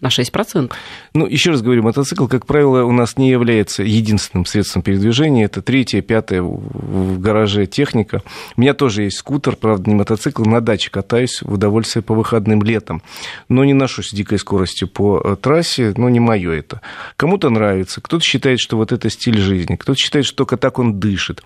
на 0.00 0.08
6%. 0.08 0.72
Ну, 1.14 1.26
еще 1.26 1.50
раз 1.50 1.60
говорю, 1.60 1.82
мотоцикл, 1.82 2.26
как 2.26 2.46
правило, 2.46 2.84
у 2.84 2.92
нас 2.92 3.16
не 3.16 3.30
является 3.30 3.82
единственным 3.82 4.46
средством 4.46 4.82
передвижения. 4.82 5.44
Это 5.44 5.60
третье, 5.60 6.02
пятое 6.02 6.40
в 6.42 7.18
гараже 7.20 7.66
техника. 7.66 8.22
У 8.56 8.60
меня 8.60 8.74
тоже 8.74 9.04
есть 9.04 9.18
скутер, 9.18 9.56
правда, 9.56 9.90
не 9.90 9.96
мотоцикл. 9.96 10.44
На 10.44 10.60
даче 10.60 10.90
катаюсь 10.90 11.42
в 11.42 11.54
удовольствие 11.54 12.02
по 12.02 12.14
выходным 12.14 12.62
летом. 12.62 13.02
Но 13.48 13.64
не 13.64 13.74
ношусь 13.74 14.10
с 14.10 14.12
дикой 14.12 14.38
скоростью 14.38 14.86
по 14.86 15.20
э, 15.22 15.36
трассе, 15.40 15.92
но 15.96 16.08
не 16.08 16.20
мое 16.20 16.52
это. 16.52 16.80
Кому-то 17.16 17.50
нравится, 17.50 18.00
кто-то 18.00 18.24
считает, 18.24 18.60
что 18.60 18.76
вот 18.76 18.92
это 18.92 19.10
стиль 19.10 19.38
жизни, 19.38 19.74
кто-то 19.74 19.98
считает, 19.98 20.26
что 20.26 20.36
только 20.36 20.56
так 20.56 20.78
он 20.78 21.00
дышит. 21.00 21.42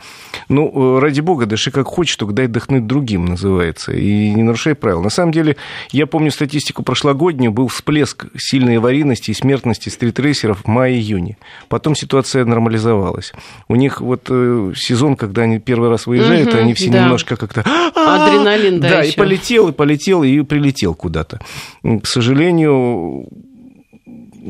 Ну, 0.50 0.99
э, 0.99 1.00
ради 1.00 1.21
бога, 1.21 1.47
дыши 1.47 1.71
как 1.71 1.87
хочешь, 1.87 2.16
только 2.16 2.35
дай 2.35 2.49
дыхнуть 2.49 2.87
другим, 2.87 3.25
называется. 3.25 3.92
И 3.92 4.30
не 4.30 4.42
нарушай 4.42 4.75
правил. 4.75 5.02
На 5.02 5.11
самом 5.11 5.32
деле, 5.32 5.56
я 5.90 6.06
помню 6.06 6.30
статистику 6.30 6.82
прошлогоднюю, 6.82 7.50
был 7.50 7.68
всплеск 7.68 8.26
сильной 8.51 8.79
аварийности 8.79 9.31
и 9.31 9.35
смертности 9.35 9.89
стритрейсеров 9.89 10.63
в 10.65 10.69
мае-июне. 10.69 11.37
Потом 11.69 11.95
ситуация 11.95 12.45
нормализовалась. 12.45 13.33
У 13.69 13.75
них 13.77 14.01
вот 14.01 14.27
э, 14.29 14.73
сезон, 14.77 15.17
когда 15.17 15.43
они 15.43 15.59
первый 15.59 15.89
раз 15.91 16.07
выезжают, 16.07 16.49
Мгм, 16.51 16.59
они 16.59 16.75
все 16.75 16.91
да. 16.91 17.03
немножко 17.05 17.37
как-то... 17.37 17.61
Адреналин, 17.95 18.81
да, 18.81 18.91
Да, 18.91 19.03
и 19.05 19.09
ещё. 19.09 19.17
полетел, 19.17 19.69
и 19.69 19.73
полетел, 19.73 20.23
и 20.23 20.43
прилетел 20.43 20.95
куда-то. 20.95 21.41
К 21.83 22.07
сожалению, 22.07 23.27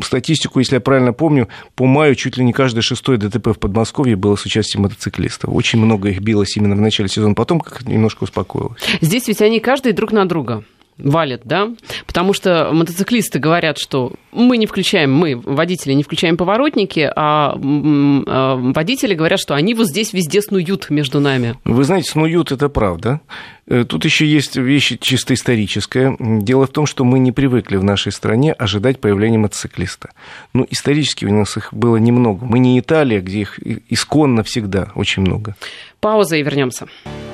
статистику, 0.03 0.59
если 0.59 0.77
я 0.77 0.81
правильно 0.81 1.13
помню, 1.13 1.49
по 1.75 1.85
маю 1.87 2.15
чуть 2.15 2.37
ли 2.37 2.45
не 2.45 2.53
каждое 2.53 2.81
шестое 2.83 3.19
ДТП 3.19 3.49
в 3.49 3.59
Подмосковье 3.59 4.17
было 4.17 4.37
с 4.37 4.45
участием 4.47 4.83
мотоциклистов. 4.85 5.51
Очень 5.53 5.81
много 5.81 6.09
их 6.09 6.21
билось 6.21 6.57
именно 6.57 6.75
в 6.75 6.81
начале 6.81 7.09
сезона, 7.09 7.35
потом 7.35 7.61
как 7.61 7.87
немножко 7.87 8.25
успокоилось. 8.25 8.81
Здесь 9.01 9.29
ведь 9.29 9.43
они 9.43 9.61
каждый 9.61 9.93
друг 9.93 10.13
на 10.13 10.25
друга 10.27 10.65
валят, 10.99 11.43
да? 11.45 11.71
Потому 12.07 12.33
что 12.33 12.71
мотоциклисты 12.73 13.39
говорят, 13.39 13.79
что 13.79 14.13
мы 14.33 14.57
не 14.57 14.67
включаем, 14.67 15.13
мы, 15.13 15.37
водители, 15.37 15.93
не 15.93 16.03
включаем 16.03 16.37
поворотники, 16.37 17.11
а 17.15 17.43
а 17.45 18.57
водители 18.57 19.15
говорят, 19.15 19.41
что 19.41 19.55
они 19.55 19.75
вот 19.75 19.89
здесь 19.89 20.13
везде 20.13 20.43
снуют 20.43 20.91
между 20.91 21.21
нами. 21.21 21.57
Вы 21.65 21.85
знаете, 21.85 22.11
снуют 22.11 22.53
это 22.53 22.69
правда. 22.69 23.21
Э, 23.67 23.85
Тут 23.85 24.05
еще 24.05 24.27
есть 24.27 24.57
вещь 24.57 24.95
чисто 25.01 25.35
историческая. 25.35 26.17
Дело 26.19 26.67
в 26.67 26.71
том, 26.71 26.87
что 26.87 27.05
мы 27.05 27.19
не 27.19 27.33
привыкли 27.33 27.77
в 27.77 27.85
нашей 27.85 28.13
стране 28.13 28.53
ожидать 28.53 29.01
появления 29.01 29.39
мотоциклиста. 29.39 30.11
Ну, 30.53 30.67
исторически 30.71 31.25
у 31.25 31.33
нас 31.33 31.57
их 31.57 31.73
было 31.73 31.97
немного. 31.97 32.45
Мы 32.45 32.59
не 32.59 32.79
Италия, 32.79 33.21
где 33.21 33.41
их 33.41 33.59
исконно 33.89 34.43
всегда 34.43 34.89
очень 34.95 35.23
много. 35.23 35.57
Пауза 36.01 36.37
и 36.37 36.43
вернемся. 36.43 36.87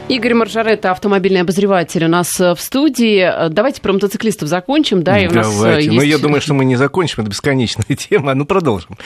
Игорь 0.09 0.33
Маржаретта, 0.33 0.91
автомобильный 0.91 1.43
обозреватель 1.43 2.03
у 2.07 2.09
нас 2.09 2.41
э, 2.41 2.55
в 2.55 2.61
студии. 2.61 3.51
Давайте 3.51 3.83
про 3.83 3.93
мотоциклистов 3.93 4.49
закончим, 4.49 5.03
да, 5.03 5.19
и 5.19 5.29
у 5.29 5.33
нас 5.33 5.47
э, 5.47 5.59
Давайте. 5.59 5.85
есть... 5.85 5.97
Но 5.97 6.03
я 6.03 6.17
думаю, 6.17 6.41
что 6.41 6.55
мы 6.55 6.65
не 6.65 6.77
закончим, 6.77 7.17
это 7.19 7.31
бесконечная 7.31 7.85
тема. 7.97 8.33
Ну, 8.33 8.47
продолжим. 8.47 8.97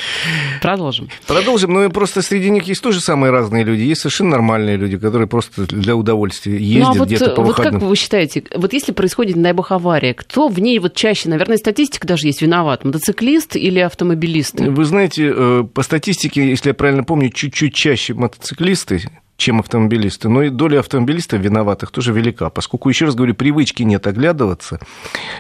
Продолжим. 0.61 1.09
Продолжим, 1.27 1.73
но 1.73 1.91
просто 1.91 2.23
среди 2.23 2.51
них 2.51 2.65
есть 2.65 2.83
тоже 2.83 3.01
самые 3.01 3.33
разные 3.33 3.65
люди. 3.65 3.81
Есть 3.81 4.03
совершенно 4.03 4.31
нормальные 4.31 4.77
люди, 4.77 4.97
которые 4.97 5.27
просто 5.27 5.67
для 5.67 5.97
удовольствия 5.97 6.57
ездят 6.57 6.85
ну, 6.85 6.95
а 6.95 6.99
вот, 6.99 7.09
где-то 7.09 7.31
по 7.31 7.43
вот 7.43 7.49
выходным. 7.49 7.81
как 7.81 7.89
вы 7.89 7.97
считаете, 7.97 8.45
вот 8.55 8.73
если 8.73 8.93
происходит, 8.93 9.35
не 9.35 9.43
дай 9.43 9.55
бог, 9.55 9.73
авария, 9.73 10.15
кто 10.15 10.47
в 10.47 10.61
ней 10.61 10.79
вот 10.79 10.95
чаще, 10.95 11.29
наверное, 11.29 11.57
статистика 11.57 12.07
даже 12.07 12.29
есть, 12.29 12.43
виноват? 12.43 12.85
Мотоциклист 12.85 13.57
или 13.57 13.81
автомобилист? 13.81 14.61
Вы 14.61 14.85
знаете, 14.85 15.33
э, 15.35 15.65
по 15.65 15.83
статистике, 15.83 16.49
если 16.49 16.69
я 16.69 16.75
правильно 16.75 17.03
помню, 17.03 17.31
чуть-чуть 17.31 17.75
чаще 17.75 18.15
мотоциклисты, 18.15 19.03
чем 19.43 19.61
автомобилисты. 19.61 20.29
Но 20.29 20.43
и 20.43 20.49
доля 20.49 20.79
автомобилистов 20.81 21.41
виноватых 21.41 21.91
тоже 21.91 22.13
велика, 22.13 22.49
поскольку, 22.51 22.89
еще 22.89 23.05
раз 23.07 23.15
говорю, 23.15 23.35
привычки 23.35 23.83
нет 23.83 24.07
оглядываться. 24.07 24.81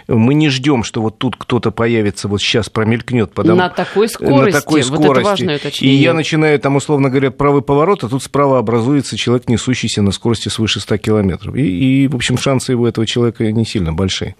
Мы 0.08 0.34
не 0.34 0.48
ждем, 0.50 0.84
что 0.84 1.00
вот 1.00 1.18
тут 1.18 1.36
кто-то 1.36 1.70
появится, 1.70 2.28
вот 2.28 2.40
сейчас 2.40 2.68
промелькнет. 2.68 3.32
Потому... 3.32 3.56
На 3.56 3.68
такой 3.70 4.08
скорости. 4.08 4.54
На 4.54 4.60
такой 4.60 4.82
Вот 4.82 5.00
скорости. 5.00 5.20
это 5.20 5.28
важное 5.28 5.54
И 5.54 5.58
уточнение. 5.58 6.02
я 6.02 6.12
начинаю, 6.14 6.58
там, 6.58 6.76
условно 6.76 7.08
говоря, 7.08 7.30
правый 7.30 7.62
поворот, 7.62 8.04
а 8.04 8.08
тут 8.08 8.22
справа 8.22 8.58
образуется 8.58 9.16
человек, 9.16 9.48
несущийся 9.48 10.02
на 10.02 10.12
скорости 10.12 10.48
свыше 10.48 10.80
100 10.80 10.96
километров. 10.98 11.54
И, 11.54 12.04
и, 12.04 12.08
в 12.08 12.16
общем, 12.16 12.36
шансы 12.38 12.74
у 12.74 12.84
этого 12.86 13.06
человека 13.06 13.50
не 13.50 13.64
сильно 13.64 13.92
большие. 13.92 14.36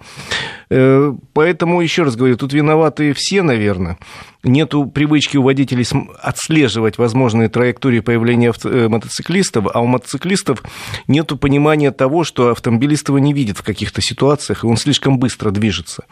Э, 0.69 1.13
Поэтому, 1.33 1.81
еще 1.81 2.03
раз 2.03 2.15
говорю, 2.15 2.37
тут 2.37 2.53
виноваты 2.53 3.13
все, 3.13 3.41
наверное. 3.41 3.97
Нету 4.43 4.85
привычки 4.87 5.37
у 5.37 5.43
водителей 5.43 5.85
отслеживать 6.21 6.97
возможные 6.97 7.47
траектории 7.47 8.01
появления 8.01 8.51
э, 8.65 8.87
мотоциклистов, 8.89 9.67
а 9.73 9.79
у 9.79 9.85
мотоциклистов 9.85 10.63
нету 11.07 11.37
понимания 11.37 11.91
того, 11.91 12.25
что 12.25 12.49
автомобилист 12.49 13.07
его 13.07 13.19
не 13.19 13.31
видит 13.31 13.57
в 13.57 13.63
каких-то 13.63 14.01
ситуациях, 14.01 14.65
и 14.65 14.67
он 14.67 14.75
слишком 14.75 15.17
быстро 15.17 15.49
движется. 15.51 16.03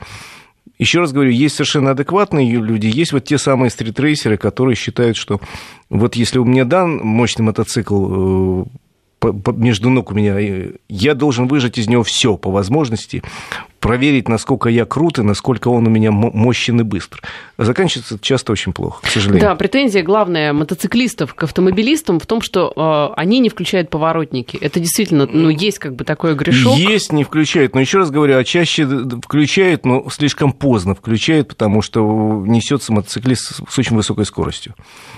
Еще 0.79 0.99
раз 0.99 1.11
говорю, 1.11 1.31
есть 1.31 1.55
совершенно 1.55 1.91
адекватные 1.91 2.49
люди, 2.55 2.87
есть 2.87 3.11
вот 3.11 3.25
те 3.25 3.37
самые 3.37 3.69
стритрейсеры, 3.69 4.37
которые 4.37 4.77
считают, 4.77 5.17
что 5.17 5.41
вот 5.89 6.15
если 6.15 6.39
у 6.39 6.45
меня 6.45 6.63
дан 6.63 6.99
мощный 7.03 7.41
мотоцикл, 7.41 8.63
э, 8.63 8.65
между 9.57 9.89
ног 9.89 10.09
у 10.11 10.15
меня, 10.15 10.39
э, 10.39 10.75
я 10.87 11.15
должен 11.15 11.47
выжать 11.47 11.77
из 11.77 11.89
него 11.89 12.03
все 12.03 12.37
по 12.37 12.49
возможности, 12.49 13.23
проверить, 13.81 14.29
насколько 14.29 14.69
я 14.69 14.85
крут 14.85 15.19
и 15.19 15.23
насколько 15.23 15.67
он 15.67 15.87
у 15.87 15.89
меня 15.89 16.11
мо- 16.11 16.31
мощен 16.33 16.79
и 16.79 16.83
быстр. 16.83 17.21
А 17.57 17.65
заканчивается 17.65 18.17
часто 18.21 18.53
очень 18.53 18.71
плохо, 18.71 19.01
к 19.03 19.07
сожалению. 19.07 19.41
Да, 19.49 19.55
претензия 19.55 20.03
главная 20.03 20.53
мотоциклистов 20.53 21.33
к 21.33 21.43
автомобилистам 21.43 22.19
в 22.19 22.25
том, 22.25 22.41
что 22.41 22.71
э, 23.15 23.19
они 23.19 23.39
не 23.39 23.49
включают 23.49 23.89
поворотники. 23.89 24.55
Это 24.57 24.79
действительно, 24.79 25.25
ну, 25.25 25.49
есть 25.49 25.79
как 25.79 25.95
бы 25.95 26.03
такой 26.05 26.35
грешок. 26.35 26.77
Есть, 26.77 27.11
не 27.11 27.23
включают. 27.23 27.73
Но 27.75 27.81
еще 27.81 27.97
раз 27.97 28.11
говорю, 28.11 28.37
а 28.37 28.43
чаще 28.43 28.85
включают, 28.85 29.85
но 29.85 30.07
слишком 30.09 30.53
поздно 30.53 30.95
включают, 30.95 31.47
потому 31.49 31.81
что 31.81 32.43
несется 32.45 32.93
мотоциклист 32.93 33.61
с 33.69 33.79
очень 33.79 33.95
высокой 33.95 34.25
скоростью. 34.25 34.75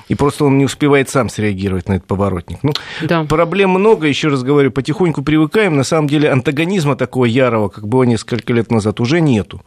И 0.08 0.16
просто 0.16 0.46
он 0.46 0.58
не 0.58 0.66
успевает 0.66 1.10
сам 1.10 1.30
среагировать 1.30 1.90
на 1.90 1.94
этот 1.94 2.08
поворотник. 2.08 2.60
Ну, 2.64 2.72
Да. 3.02 3.24
проблем 3.26 3.72
много, 3.72 4.08
еще 4.08 4.30
раз 4.30 4.44
говорю, 4.44 4.72
потихоньку 4.72 5.22
привыкаем. 5.22 5.76
На 5.76 5.84
самом 5.84 6.08
деле 6.08 6.30
антагонизма 6.32 6.96
такого 6.96 7.26
ярого, 7.26 7.70
как 7.70 7.88
было 7.88 8.04
несколько 8.04 8.36
лет 8.54 8.72
назад, 8.72 9.00
уже 9.00 9.22
нету. 9.22 9.62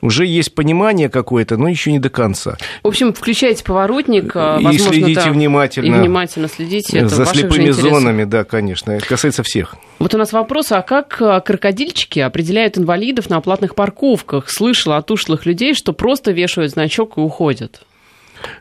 Уже 0.00 0.26
есть 0.26 0.54
понимание 0.54 1.08
какое-то, 1.08 1.56
но 1.56 1.68
еще 1.68 1.90
не 1.90 1.98
до 1.98 2.08
конца. 2.08 2.56
В 2.82 2.88
общем, 2.88 3.12
включайте 3.12 3.64
поворотник, 3.64 4.36
И 4.36 4.38
возможно, 4.38 4.92
следите 4.92 5.24
да, 5.24 5.30
внимательно. 5.30 5.86
И 5.86 5.90
внимательно 5.90 6.48
следите. 6.48 6.98
Это 6.98 7.08
За 7.08 7.26
слепыми 7.26 7.70
зонами, 7.70 8.24
да, 8.24 8.44
конечно. 8.44 8.92
Это 8.92 9.06
касается 9.06 9.42
всех. 9.42 9.74
Вот 9.98 10.14
у 10.14 10.18
нас 10.18 10.32
вопрос, 10.32 10.70
а 10.70 10.82
как 10.82 11.20
э, 11.20 11.40
крокодильчики 11.44 12.20
определяют 12.20 12.78
инвалидов 12.78 13.28
на 13.28 13.40
платных 13.40 13.74
парковках? 13.74 14.48
Слышала 14.48 14.98
от 14.98 15.10
ушлых 15.10 15.46
людей, 15.46 15.74
что 15.74 15.92
просто 15.92 16.30
вешают 16.30 16.70
значок 16.70 17.18
и 17.18 17.20
уходят. 17.20 17.82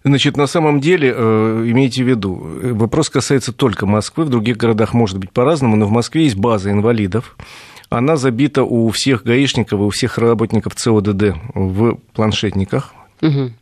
Значит, 0.04 0.38
на 0.38 0.48
самом 0.48 0.80
деле, 0.80 1.14
э, 1.16 1.64
имейте 1.68 2.04
в 2.04 2.08
виду, 2.08 2.34
вопрос 2.74 3.12
касается 3.12 3.54
только 3.54 3.86
Москвы, 3.86 4.26
в 4.26 4.30
других 4.30 4.58
городах 4.58 4.96
может 4.96 5.20
быть 5.20 5.32
по-разному, 5.32 5.76
но 5.76 5.86
в 5.86 5.92
Москве 5.92 6.24
есть 6.24 6.36
база 6.36 6.72
инвалидов. 6.72 7.36
Она 7.90 8.18
забита 8.18 8.64
у 8.64 8.90
всех 8.90 9.24
гаишников 9.24 9.80
и 9.80 9.84
у 9.84 9.90
всех 9.90 10.18
работников 10.18 10.76
ЦОДД 10.76 11.36
в 11.54 11.96
планшетниках. 12.14 12.94
Мгм. 13.22 13.54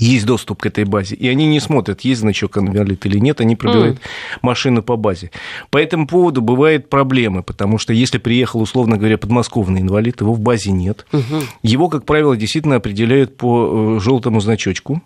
Есть 0.00 0.26
доступ 0.26 0.62
к 0.62 0.66
этой 0.66 0.84
базе, 0.84 1.16
и 1.16 1.26
они 1.26 1.48
не 1.48 1.58
смотрят, 1.58 2.02
есть 2.02 2.20
значок 2.20 2.56
инвалид 2.56 3.04
или 3.04 3.18
нет, 3.18 3.40
они 3.40 3.56
пробивают 3.56 4.00
машину 4.42 4.80
по 4.80 4.96
базе. 4.96 5.32
По 5.70 5.78
этому 5.78 6.06
поводу 6.06 6.40
бывают 6.40 6.88
проблемы, 6.88 7.42
потому 7.42 7.78
что 7.78 7.92
если 7.92 8.18
приехал, 8.18 8.60
условно 8.60 8.96
говоря, 8.96 9.18
подмосковный 9.18 9.80
инвалид, 9.80 10.20
его 10.20 10.34
в 10.34 10.38
базе 10.38 10.70
нет. 10.70 11.04
Мгм. 11.10 11.42
Его, 11.64 11.88
как 11.88 12.04
правило, 12.04 12.36
действительно 12.36 12.76
определяют 12.76 13.36
по 13.36 13.98
желтому 13.98 14.40
значочку. 14.40 15.02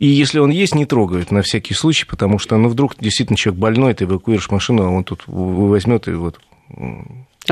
И 0.00 0.08
если 0.08 0.40
он 0.40 0.50
есть, 0.50 0.74
не 0.74 0.86
трогают 0.86 1.30
на 1.30 1.42
всякий 1.42 1.74
случай, 1.74 2.04
потому 2.04 2.40
что, 2.40 2.56
ну, 2.56 2.68
вдруг 2.68 2.96
действительно 2.98 3.36
человек 3.36 3.60
больной, 3.60 3.94
ты 3.94 4.06
эвакуируешь 4.06 4.50
машину, 4.50 4.82
а 4.82 4.88
он 4.88 5.04
тут 5.04 5.22
возьмет 5.28 6.08
и 6.08 6.12
вот 6.14 6.40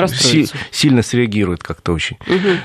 си- 0.09 0.49
сильно 0.71 1.03
среагирует 1.03 1.63
как-то 1.63 1.93
очень. 1.93 2.17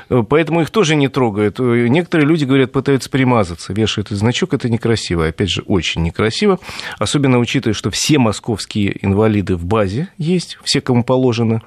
Угу. 0.09 0.23
Поэтому 0.25 0.61
их 0.61 0.69
тоже 0.69 0.95
не 0.95 1.07
трогают. 1.07 1.59
Некоторые 1.59 2.27
люди, 2.27 2.45
говорят, 2.45 2.71
пытаются 2.71 3.09
примазаться, 3.09 3.73
вешают 3.73 4.07
этот 4.07 4.19
значок, 4.19 4.53
это 4.53 4.69
некрасиво. 4.69 5.27
Опять 5.27 5.49
же, 5.49 5.61
очень 5.63 6.03
некрасиво. 6.03 6.59
Особенно 6.99 7.39
учитывая, 7.39 7.73
что 7.73 7.89
все 7.91 8.19
московские 8.19 8.97
инвалиды 9.05 9.55
в 9.55 9.65
базе 9.65 10.09
есть, 10.17 10.57
все, 10.63 10.81
кому 10.81 11.03
положено. 11.03 11.61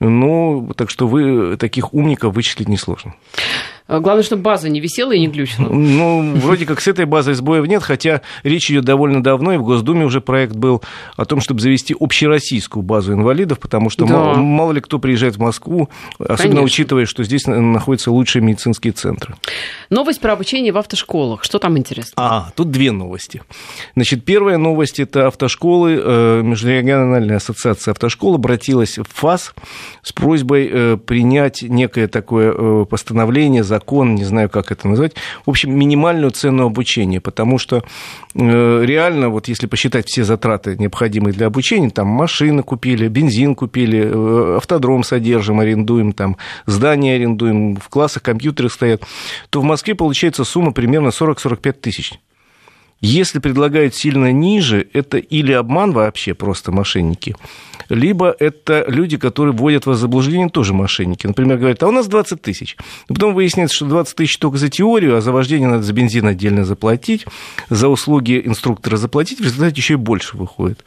Ну, 0.00 0.72
так 0.76 0.90
что 0.90 1.06
вы 1.06 1.56
таких 1.56 1.94
умников 1.94 2.34
вычислить 2.34 2.68
несложно. 2.68 3.14
А 3.86 4.00
главное, 4.00 4.22
чтобы 4.22 4.42
база 4.42 4.68
не 4.68 4.80
висела 4.80 5.12
и 5.12 5.20
не 5.20 5.28
глючила. 5.28 5.68
Ну, 5.68 6.34
вроде 6.36 6.66
как 6.66 6.80
с 6.80 6.88
этой 6.88 7.04
базой 7.04 7.34
сбоев 7.34 7.66
нет, 7.66 7.82
хотя 7.82 8.22
речь 8.42 8.70
идет 8.70 8.84
довольно 8.84 9.22
давно, 9.22 9.52
и 9.54 9.56
в 9.56 9.62
Госдуме 9.62 10.04
уже 10.04 10.20
проект 10.20 10.54
был 10.54 10.82
о 11.16 11.24
том, 11.24 11.40
чтобы 11.40 11.60
завести 11.60 11.94
общероссийскую 11.98 12.82
базу 12.82 13.12
инвалидов, 13.12 13.58
потому 13.58 13.90
что 13.90 14.06
да. 14.06 14.14
мало, 14.14 14.34
мало 14.36 14.72
ли 14.72 14.80
кто 14.80 14.98
приезжает 14.98 15.36
в 15.36 15.40
Москву, 15.40 15.88
особенно 16.18 16.36
Конечно. 16.36 16.62
учитывая, 16.62 17.06
что 17.06 17.24
здесь 17.24 17.46
находятся 17.46 18.10
лучшие 18.10 18.42
медицинские 18.42 18.92
центры. 18.92 19.34
Новость 19.90 20.20
про 20.20 20.32
обучение 20.32 20.72
в 20.72 20.78
автошколах. 20.78 21.44
Что 21.44 21.58
там 21.58 21.76
интересно? 21.76 22.12
А, 22.16 22.50
тут 22.56 22.70
две 22.70 22.92
новости. 22.92 23.42
Значит, 23.94 24.24
первая 24.24 24.58
новость– 24.58 25.00
это 25.00 25.26
автошколы. 25.26 26.00
Э, 26.02 26.42
Межрегиональная 26.42 27.36
ассоциация 27.36 27.92
автошкол 27.92 28.36
обратилась 28.36 28.98
в 28.98 29.06
ФАС 29.08 29.54
с 30.02 30.12
просьбой 30.12 30.68
э, 30.70 30.96
принять 30.96 31.62
некое 31.62 32.08
такое 32.08 32.54
э, 32.56 32.86
постановление, 32.88 33.64
закон, 33.72 34.14
не 34.14 34.24
знаю, 34.24 34.50
как 34.50 34.70
это 34.70 34.86
назвать, 34.86 35.14
в 35.46 35.50
общем, 35.50 35.74
минимальную 35.74 36.30
цену 36.30 36.66
обучения, 36.66 37.20
потому 37.20 37.58
что 37.58 37.82
э, 38.34 38.84
реально, 38.84 39.30
вот 39.30 39.48
если 39.48 39.66
посчитать 39.66 40.08
все 40.08 40.24
затраты, 40.24 40.76
необходимые 40.78 41.32
для 41.32 41.46
обучения, 41.46 41.88
там 41.88 42.06
машины 42.06 42.62
купили, 42.62 43.08
бензин 43.08 43.54
купили, 43.54 44.00
э, 44.04 44.56
автодром 44.58 45.04
содержим, 45.04 45.60
арендуем, 45.60 46.12
там 46.12 46.36
здания 46.66 47.14
арендуем, 47.14 47.76
в 47.76 47.88
классах 47.88 48.22
компьютеры 48.22 48.68
стоят, 48.68 49.02
то 49.48 49.62
в 49.62 49.64
Москве 49.64 49.94
получается 49.94 50.44
сумма 50.44 50.72
примерно 50.72 51.08
40-45 51.08 51.72
тысяч. 51.72 52.12
Если 53.02 53.40
предлагают 53.40 53.96
сильно 53.96 54.30
ниже, 54.30 54.86
это 54.92 55.18
или 55.18 55.50
обман 55.50 55.90
вообще, 55.90 56.34
просто 56.34 56.70
мошенники, 56.70 57.34
либо 57.88 58.34
это 58.38 58.84
люди, 58.86 59.16
которые 59.16 59.52
вводят 59.52 59.86
вас 59.86 59.98
в 59.98 60.00
заблуждение, 60.00 60.48
тоже 60.48 60.72
мошенники. 60.72 61.26
Например, 61.26 61.58
говорят, 61.58 61.82
а 61.82 61.88
у 61.88 61.90
нас 61.90 62.06
20 62.06 62.40
тысяч. 62.40 62.76
Потом 63.08 63.34
выясняется, 63.34 63.74
что 63.74 63.86
20 63.86 64.14
тысяч 64.14 64.38
только 64.38 64.56
за 64.56 64.68
теорию, 64.68 65.16
а 65.16 65.20
за 65.20 65.32
вождение 65.32 65.68
надо 65.68 65.82
за 65.82 65.92
бензин 65.92 66.28
отдельно 66.28 66.64
заплатить, 66.64 67.26
за 67.68 67.88
услуги 67.88 68.40
инструктора 68.44 68.96
заплатить, 68.96 69.40
в 69.40 69.44
результате 69.44 69.74
еще 69.80 69.94
и 69.94 69.96
больше 69.96 70.36
выходит. 70.36 70.84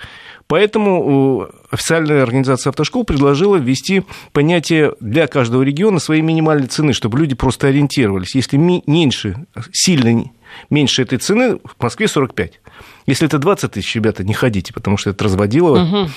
Поэтому 0.47 1.49
э, 1.49 1.55
официальная 1.71 2.23
организация 2.23 2.69
автошкол 2.69 3.03
предложила 3.03 3.57
ввести 3.57 4.03
понятие 4.31 4.93
для 5.01 5.27
каждого 5.27 5.63
региона 5.63 5.99
своей 5.99 6.21
минимальной 6.21 6.67
цены, 6.67 6.93
чтобы 6.93 7.17
люди 7.17 7.35
просто 7.35 7.67
ориентировались. 7.67 8.35
Если 8.35 8.55
меньше, 8.57 9.47
сильно 9.73 10.23
меньше 10.69 11.01
этой 11.01 11.17
цены, 11.17 11.57
в 11.57 11.81
Москве 11.81 12.07
45. 12.07 12.59
Если 13.07 13.27
это 13.27 13.37
20 13.37 13.71
тысяч, 13.71 13.95
ребята, 13.95 14.23
не 14.23 14.33
ходите, 14.33 14.73
потому 14.73 14.97
что 14.97 15.11
это 15.11 15.23
разводилово. 15.25 15.83
Угу. 15.83 16.09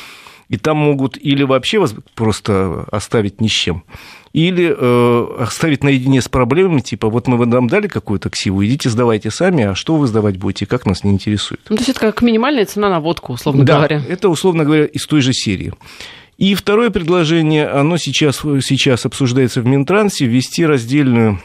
И 0.48 0.56
там 0.56 0.78
могут 0.78 1.18
или 1.18 1.42
вообще 1.42 1.78
вас 1.78 1.94
просто 2.14 2.86
оставить 2.90 3.40
ни 3.40 3.48
с 3.48 3.52
чем, 3.52 3.84
или 4.32 4.74
э, 4.74 5.42
оставить 5.42 5.84
наедине 5.84 6.22
с 6.22 6.28
проблемами, 6.30 6.80
типа, 6.80 7.10
вот 7.10 7.26
мы 7.26 7.36
вам 7.36 7.68
дали 7.68 7.86
какую-то 7.86 8.30
ксиву, 8.30 8.64
идите 8.64 8.88
сдавайте 8.88 9.30
сами, 9.30 9.64
а 9.64 9.74
что 9.74 9.96
вы 9.96 10.06
сдавать 10.06 10.38
будете, 10.38 10.64
как 10.64 10.86
нас 10.86 11.04
не 11.04 11.10
интересует. 11.10 11.60
Ну, 11.68 11.76
то 11.76 11.80
есть 11.80 11.90
это 11.90 12.00
как 12.00 12.22
минимальная 12.22 12.64
цена 12.64 12.88
на 12.88 13.00
водку, 13.00 13.34
условно 13.34 13.64
да, 13.64 13.76
говоря. 13.76 14.02
это, 14.08 14.30
условно 14.30 14.64
говоря, 14.64 14.86
из 14.86 15.06
той 15.06 15.20
же 15.20 15.34
серии. 15.34 15.74
И 16.38 16.54
второе 16.54 16.90
предложение, 16.90 17.66
оно 17.66 17.98
сейчас, 17.98 18.36
сейчас 18.36 19.04
обсуждается 19.04 19.60
в 19.60 19.66
Минтрансе, 19.66 20.24
ввести 20.24 20.64
раздельную 20.64 21.40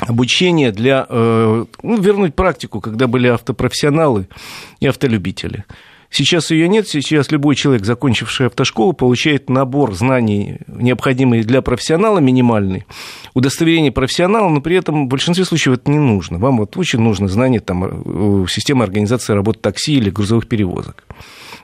обучение 0.00 0.72
для, 0.72 1.06
э, 1.08 1.64
ну, 1.82 2.00
вернуть 2.00 2.34
практику, 2.34 2.80
когда 2.80 3.06
были 3.06 3.28
автопрофессионалы 3.28 4.28
и 4.80 4.86
автолюбители. 4.86 5.64
Сейчас 6.10 6.50
ее 6.50 6.68
нет, 6.68 6.88
сейчас 6.88 7.30
любой 7.30 7.54
человек, 7.54 7.84
закончивший 7.84 8.46
автошколу, 8.46 8.94
получает 8.94 9.50
набор 9.50 9.94
знаний, 9.94 10.58
необходимый 10.66 11.42
для 11.42 11.60
профессионала, 11.60 12.18
минимальный, 12.18 12.86
удостоверение 13.34 13.92
профессионала, 13.92 14.48
но 14.48 14.62
при 14.62 14.76
этом 14.76 15.04
в 15.04 15.08
большинстве 15.08 15.44
случаев 15.44 15.76
это 15.76 15.90
не 15.90 15.98
нужно. 15.98 16.38
Вам 16.38 16.58
вот 16.58 16.76
очень 16.78 17.00
нужно 17.00 17.28
знание 17.28 17.60
там, 17.60 17.84
э, 17.84 18.46
системы 18.48 18.84
организации 18.84 19.34
работы 19.34 19.60
такси 19.60 19.94
или 19.94 20.08
грузовых 20.08 20.48
перевозок. 20.48 21.04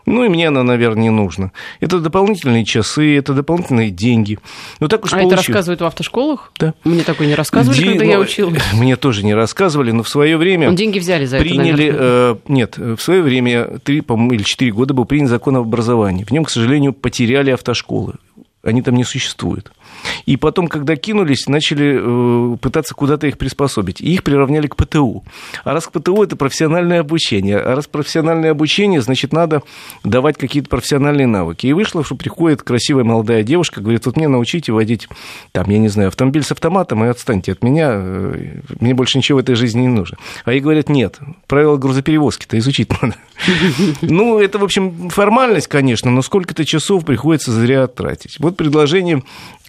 Ну, 0.07 0.25
и 0.25 0.29
мне 0.29 0.49
она, 0.49 0.63
наверное, 0.63 1.05
не 1.05 1.11
нужна. 1.11 1.53
Это 1.81 1.99
дополнительные 1.99 2.65
часы, 2.65 3.17
это 3.17 3.33
дополнительные 3.33 3.91
деньги. 3.91 4.39
Ну, 4.81 4.89
так 4.89 5.05
уж 5.05 5.13
а 5.13 5.17
получилось. 5.17 5.45
это 5.45 5.49
рассказывают 5.49 5.81
в 5.81 5.85
автошколах? 5.85 6.53
Да. 6.59 6.75
Мне 6.85 7.03
такое 7.03 7.27
не 7.27 7.35
рассказывали, 7.35 7.79
Ди... 7.79 7.85
когда 7.85 8.05
ну, 8.05 8.11
я 8.11 8.19
училась. 8.19 8.63
Мне 8.75 8.97
тоже 8.97 9.25
не 9.25 9.35
рассказывали, 9.35 9.93
но 9.93 10.03
в 10.03 10.09
свое 10.09 10.37
время... 10.37 10.71
Ну, 10.71 10.77
деньги 10.77 10.99
взяли 10.99 11.25
за 11.25 11.39
приняли, 11.39 11.87
это, 11.87 12.39
э, 12.47 12.53
Нет, 12.53 12.77
в 12.77 12.99
свое 12.99 13.23
время, 13.23 13.79
три, 13.83 14.03
по-моему, 14.03 14.33
или 14.33 14.43
четыре 14.43 14.73
года 14.73 14.93
был 14.93 15.07
принят 15.07 15.31
закон 15.31 15.57
об 15.57 15.63
образовании. 15.63 16.25
В 16.25 16.31
нем, 16.31 16.45
к 16.45 16.51
сожалению, 16.51 16.93
потеряли 16.93 17.51
автошколы. 17.51 18.15
Они 18.63 18.83
там 18.83 18.95
не 18.97 19.05
существуют. 19.05 19.73
И 20.27 20.37
потом, 20.37 20.69
когда 20.69 20.97
кинулись, 20.97 21.47
начали 21.47 22.55
э, 22.55 22.57
пытаться 22.59 22.95
куда-то 22.95 23.27
их 23.27 23.39
приспособить. 23.39 24.01
И 24.01 24.13
их 24.13 24.23
приравняли 24.23 24.67
к 24.67 24.77
ПТУ. 24.77 25.25
А 25.65 25.73
раз 25.73 25.87
к 25.87 25.93
ПТУ 25.93 26.23
это 26.23 26.37
профессиональное 26.37 27.01
обучение. 27.01 27.59
А 27.59 27.75
раз 27.75 27.87
профессиональное 27.87 28.51
обучение, 28.51 29.01
значит, 29.01 29.33
надо 29.33 29.63
давать 30.03 30.39
какие-то 30.39 30.69
профессиональные 30.69 31.27
навыки. 31.27 31.67
И 31.67 31.73
вышло, 31.73 32.05
что 32.05 32.15
приходит 32.15 32.63
красивая 32.63 33.05
молодая 33.05 33.43
девушка, 33.43 33.81
говорит, 33.81 34.07
вот 34.07 34.17
мне 34.17 34.29
научите 34.29 34.73
водить, 34.73 35.09
там, 35.53 35.69
я 35.71 35.79
не 35.79 35.89
знаю, 35.89 36.09
автомобиль 36.09 36.43
с 36.43 36.53
автоматом, 36.53 37.05
и 37.05 37.09
отстаньте 37.09 37.53
от 37.53 37.63
меня, 37.63 37.91
э, 37.93 38.61
мне 38.81 38.95
больше 38.95 39.19
ничего 39.19 39.39
в 39.39 39.43
этой 39.43 39.55
жизни 39.55 39.83
не 39.83 39.89
нужно. 39.89 40.17
А 40.45 40.53
ей 40.53 40.61
говорят, 40.61 40.89
нет, 40.89 41.19
правила 41.47 41.77
грузоперевозки-то 41.77 42.59
изучить 42.59 42.91
надо. 43.03 43.17
Ну, 44.03 44.39
это, 44.39 44.59
в 44.59 44.65
общем, 44.65 45.11
формальность, 45.11 45.67
конечно, 45.67 46.11
но 46.11 46.23
сколько-то 46.23 46.65
часов 46.65 47.05
приходится 47.05 47.51
зря 47.53 47.87
тратить. 47.87 48.39
Вот 48.39 48.57
предложение 48.57 49.23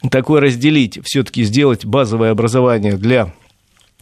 такое 0.09 0.41
разделить, 0.41 0.99
все-таки 1.03 1.43
сделать 1.43 1.85
базовое 1.85 2.31
образование 2.31 2.97
для 2.97 3.33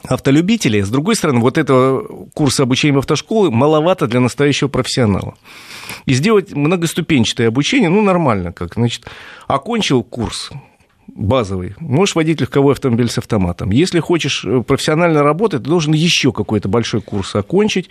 автолюбителей. 0.04 0.82
С 0.82 0.90
другой 0.90 1.16
стороны, 1.16 1.40
вот 1.40 1.58
этого 1.58 2.28
курса 2.34 2.64
обучения 2.64 2.96
в 2.96 3.00
автошколы 3.00 3.52
маловато 3.52 4.08
для 4.08 4.20
настоящего 4.20 4.68
профессионала. 4.68 5.36
И 6.06 6.14
сделать 6.14 6.54
многоступенчатое 6.54 7.48
обучение, 7.48 7.90
ну, 7.90 8.02
нормально 8.02 8.52
как. 8.52 8.74
Значит, 8.76 9.06
окончил 9.48 10.04
курс, 10.04 10.52
базовый. 11.16 11.76
Можешь 11.80 12.16
водить 12.16 12.42
легковой 12.42 12.74
автомобиль 12.74 13.10
с 13.10 13.18
автоматом. 13.18 13.72
Если 13.72 14.00
хочешь 14.00 14.44
э, 14.46 14.64
профессионально 14.66 15.24
работать, 15.24 15.64
ты 15.64 15.70
должен 15.70 15.94
еще 15.94 16.32
какой-то 16.32 16.70
большой 16.70 17.02
курс 17.02 17.36
окончить, 17.36 17.90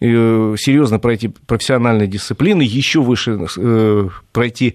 э, 0.00 0.54
серьезно 0.58 0.98
пройти 0.98 1.28
профессиональные 1.46 2.08
дисциплины, 2.08 2.62
еще 2.62 3.02
выше 3.02 3.46
э, 3.56 4.08
пройти 4.32 4.74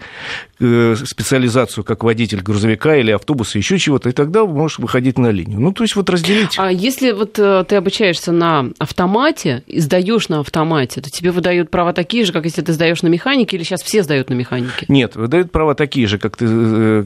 специализацию 0.60 1.84
как 1.84 2.04
водитель 2.04 2.42
грузовика 2.42 2.96
или 2.96 3.12
автобуса, 3.12 3.60
еще 3.60 3.78
чего-то, 3.78 4.10
и 4.10 4.12
тогда 4.12 4.44
можешь 4.44 4.80
выходить 4.80 5.20
на 5.20 5.30
линию. 5.30 5.60
Ну, 5.60 5.72
то 5.72 5.84
есть 5.84 5.96
вот 5.96 6.10
разделить. 6.10 6.56
А 6.58 6.72
если 6.72 7.12
вот 7.12 7.34
ты 7.34 7.76
обучаешься 7.76 8.32
на 8.32 8.72
автомате 8.80 9.64
и 9.68 9.80
сдаешь 9.80 10.30
на 10.30 10.40
автомате, 10.40 11.00
то 11.00 11.12
тебе 11.12 11.30
выдают 11.30 11.70
права 11.70 11.94
такие 11.94 12.26
же, 12.26 12.34
как 12.34 12.46
если 12.46 12.64
ты 12.64 12.74
сдаешь 12.74 13.04
на 13.04 13.08
механике, 13.08 13.56
или 13.56 13.64
сейчас 13.64 13.84
все 13.84 14.02
сдают 14.02 14.32
на 14.32 14.34
механике? 14.34 14.88
Нет, 14.88 15.16
выдают 15.16 15.52
права 15.52 15.76
такие 15.76 16.08
же, 16.08 16.18
как 16.18 16.36
ты 16.36 17.06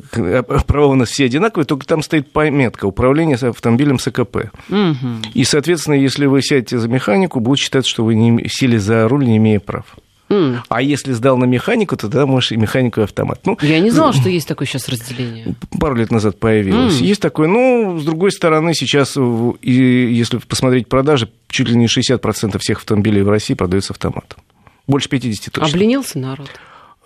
права 0.65 0.80
нас 0.95 1.09
все 1.09 1.25
одинаковые, 1.25 1.65
только 1.65 1.85
там 1.85 2.01
стоит 2.01 2.31
пометка 2.31 2.85
управление 2.85 3.35
автомобилем 3.35 3.99
с 3.99 4.07
АКП. 4.07 4.51
Угу. 4.69 4.97
И, 5.33 5.43
соответственно, 5.43 5.95
если 5.95 6.25
вы 6.25 6.41
сядете 6.41 6.77
за 6.77 6.87
механику, 6.87 7.39
будут 7.39 7.59
считать, 7.59 7.85
что 7.85 8.03
вы 8.03 8.15
не 8.15 8.47
сели 8.47 8.77
за 8.77 9.07
руль, 9.07 9.25
не 9.25 9.37
имея 9.37 9.59
прав. 9.59 9.85
Mm. 10.31 10.59
А 10.69 10.81
если 10.81 11.11
сдал 11.11 11.37
на 11.37 11.43
механику, 11.43 11.97
то 11.97 12.03
тогда 12.03 12.25
можешь 12.25 12.53
и 12.53 12.55
механику, 12.55 13.01
и 13.01 13.03
автомат. 13.03 13.41
Ну, 13.45 13.57
Я 13.61 13.79
не 13.81 13.91
знала, 13.91 14.13
что 14.13 14.29
есть 14.29 14.47
такое 14.47 14.65
сейчас 14.65 14.87
разделение. 14.87 15.55
Пару 15.77 15.95
лет 15.95 16.09
назад 16.09 16.39
появилось. 16.39 17.01
Mm. 17.01 17.05
Есть 17.05 17.21
такое. 17.21 17.49
Ну, 17.49 17.99
с 17.99 18.05
другой 18.05 18.31
стороны, 18.31 18.73
сейчас, 18.73 19.17
и 19.17 19.71
если 19.71 20.37
посмотреть 20.37 20.87
продажи, 20.87 21.29
чуть 21.49 21.67
ли 21.67 21.75
не 21.75 21.87
60% 21.87 22.57
всех 22.59 22.77
автомобилей 22.77 23.23
в 23.23 23.29
России 23.29 23.55
продаются 23.55 23.91
автоматом. 23.91 24.39
Больше 24.87 25.09
50 25.09 25.53
точно. 25.53 25.69
Обленился 25.69 26.17
народ. 26.17 26.49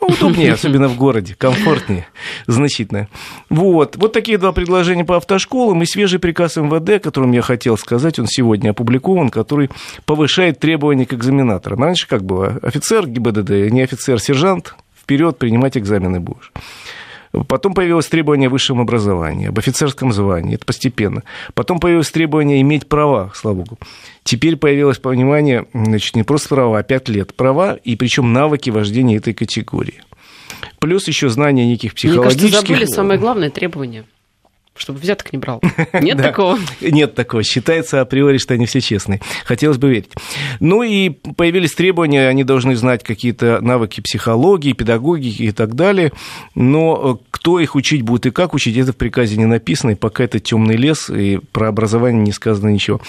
Удобнее, 0.01 0.53
особенно 0.53 0.87
в 0.87 0.97
городе, 0.97 1.35
комфортнее 1.37 2.07
значительно. 2.47 3.07
Вот. 3.49 3.95
вот 3.95 4.13
такие 4.13 4.37
два 4.37 4.51
предложения 4.51 5.05
по 5.05 5.17
автошколам 5.17 5.81
и 5.81 5.85
свежий 5.85 6.19
приказ 6.19 6.57
МВД, 6.57 6.89
о 6.89 6.99
котором 6.99 7.31
я 7.31 7.41
хотел 7.41 7.77
сказать, 7.77 8.19
он 8.19 8.27
сегодня 8.27 8.71
опубликован, 8.71 9.29
который 9.29 9.69
повышает 10.05 10.59
требования 10.59 11.05
к 11.05 11.13
экзаменаторам. 11.13 11.81
Раньше 11.81 12.07
как 12.07 12.23
было? 12.23 12.59
Офицер 12.61 13.07
ГИБДД, 13.07 13.71
не 13.71 13.81
офицер, 13.81 14.19
сержант, 14.19 14.75
вперед 15.01 15.37
принимать 15.37 15.77
экзамены 15.77 16.19
будешь. 16.19 16.51
Потом 17.43 17.73
появилось 17.73 18.07
требование 18.07 18.47
о 18.47 18.49
высшем 18.49 18.79
образовании, 18.79 19.49
об 19.49 19.59
офицерском 19.59 20.13
звании. 20.13 20.55
Это 20.55 20.65
постепенно. 20.65 21.23
Потом 21.53 21.79
появилось 21.79 22.09
требование 22.11 22.61
иметь 22.61 22.87
права, 22.87 23.31
слава 23.35 23.55
богу. 23.57 23.77
Теперь 24.23 24.55
появилось 24.55 24.97
понимание, 24.97 25.65
значит, 25.73 26.15
не 26.15 26.23
просто 26.23 26.49
права, 26.49 26.79
а 26.79 26.83
5 26.83 27.09
лет 27.09 27.33
права, 27.35 27.75
и 27.75 27.95
причем 27.95 28.33
навыки 28.33 28.69
вождения 28.69 29.17
этой 29.17 29.33
категории. 29.33 30.01
плюс 30.79 31.07
еще 31.07 31.29
знание 31.29 31.65
неких 31.65 31.93
психологических... 31.95 32.41
Мне 32.41 32.51
кажется, 32.51 32.67
забыли 32.73 32.85
самое 32.85 33.19
главное 33.19 33.49
требование 33.49 34.05
чтобы 34.77 34.99
взяток 34.99 35.31
не 35.31 35.39
брал. 35.39 35.61
Нет 35.93 36.17
такого? 36.17 36.59
Нет 36.81 37.15
такого. 37.15 37.43
Считается 37.43 38.01
априори, 38.01 38.37
что 38.37 38.53
они 38.53 38.65
все 38.65 38.81
честные. 38.81 39.21
Хотелось 39.45 39.77
бы 39.77 39.89
верить. 39.89 40.09
Ну 40.59 40.83
и 40.83 41.09
появились 41.09 41.73
требования, 41.73 42.27
они 42.27 42.43
должны 42.43 42.75
знать 42.75 43.03
какие-то 43.03 43.61
навыки 43.61 44.01
психологии, 44.01 44.73
педагогики 44.73 45.43
и 45.43 45.51
так 45.51 45.75
далее. 45.75 46.11
Но 46.55 47.19
э, 47.21 47.25
кто 47.31 47.59
их 47.59 47.75
учить 47.75 48.01
будет 48.01 48.25
и 48.25 48.31
как 48.31 48.53
учить, 48.53 48.75
это 48.75 48.91
в 48.91 48.97
приказе 48.97 49.37
не 49.37 49.45
написано, 49.45 49.91
и 49.91 49.95
пока 49.95 50.25
это 50.25 50.39
темный 50.39 50.75
лес, 50.75 51.09
и 51.09 51.39
про 51.53 51.69
образование 51.69 52.21
не 52.21 52.33
сказано 52.33 52.69
ничего. 52.69 52.99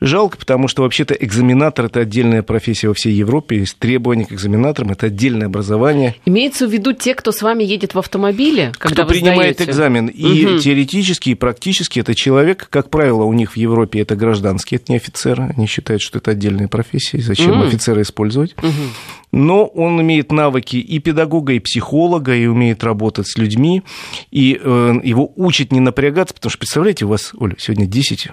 Жалко, 0.00 0.36
потому 0.36 0.66
что 0.66 0.82
вообще-то 0.82 1.14
экзаменатор– 1.14 1.84
это 1.86 2.00
отдельная 2.00 2.42
профессия 2.42 2.88
во 2.88 2.94
всей 2.94 3.12
Европе, 3.12 3.58
есть 3.58 3.78
требования 3.78 4.24
к 4.24 4.32
экзаменаторам, 4.32 4.92
это 4.92 5.06
отдельное 5.06 5.46
образование. 5.46 6.16
Имеется 6.26 6.66
в 6.66 6.72
виду 6.72 6.92
те, 6.92 7.14
кто 7.14 7.30
с 7.30 7.42
вами 7.42 7.62
едет 7.62 7.94
в 7.94 7.98
автомобиле, 7.98 8.72
когда 8.78 9.04
кто 9.04 9.12
принимает 9.12 9.56
сдаете? 9.56 9.70
экзамен, 9.70 10.06
и 10.08 10.46
угу. 10.46 10.58
теоретически 10.58 11.11
теоретически 11.12 11.30
и 11.30 11.34
практически 11.34 12.00
это 12.00 12.14
человек, 12.14 12.68
как 12.70 12.90
правило, 12.90 13.24
у 13.24 13.32
них 13.32 13.52
в 13.52 13.56
Европе 13.56 14.00
это 14.00 14.16
гражданские, 14.16 14.80
это 14.80 14.92
не 14.92 14.96
офицеры. 14.96 15.52
Они 15.56 15.66
считают, 15.66 16.02
что 16.02 16.18
это 16.18 16.32
отдельная 16.32 16.68
профессия, 16.68 17.18
и 17.18 17.22
зачем 17.22 17.60
mm. 17.60 17.66
офицера 17.66 18.02
использовать. 18.02 18.54
Mm-hmm. 18.54 18.88
Но 19.32 19.66
он 19.66 20.00
имеет 20.02 20.30
навыки 20.30 20.76
и 20.76 20.98
педагога, 20.98 21.52
и 21.54 21.58
психолога, 21.58 22.34
и 22.34 22.46
умеет 22.46 22.84
работать 22.84 23.26
с 23.26 23.38
людьми, 23.38 23.82
и 24.30 24.60
э, 24.62 24.94
его 25.02 25.32
учат 25.36 25.72
не 25.72 25.80
напрягаться, 25.80 26.34
потому 26.34 26.50
что, 26.50 26.58
представляете, 26.58 27.04
у 27.06 27.08
вас, 27.08 27.32
Оля, 27.38 27.56
сегодня 27.58 27.86
10 27.86 28.28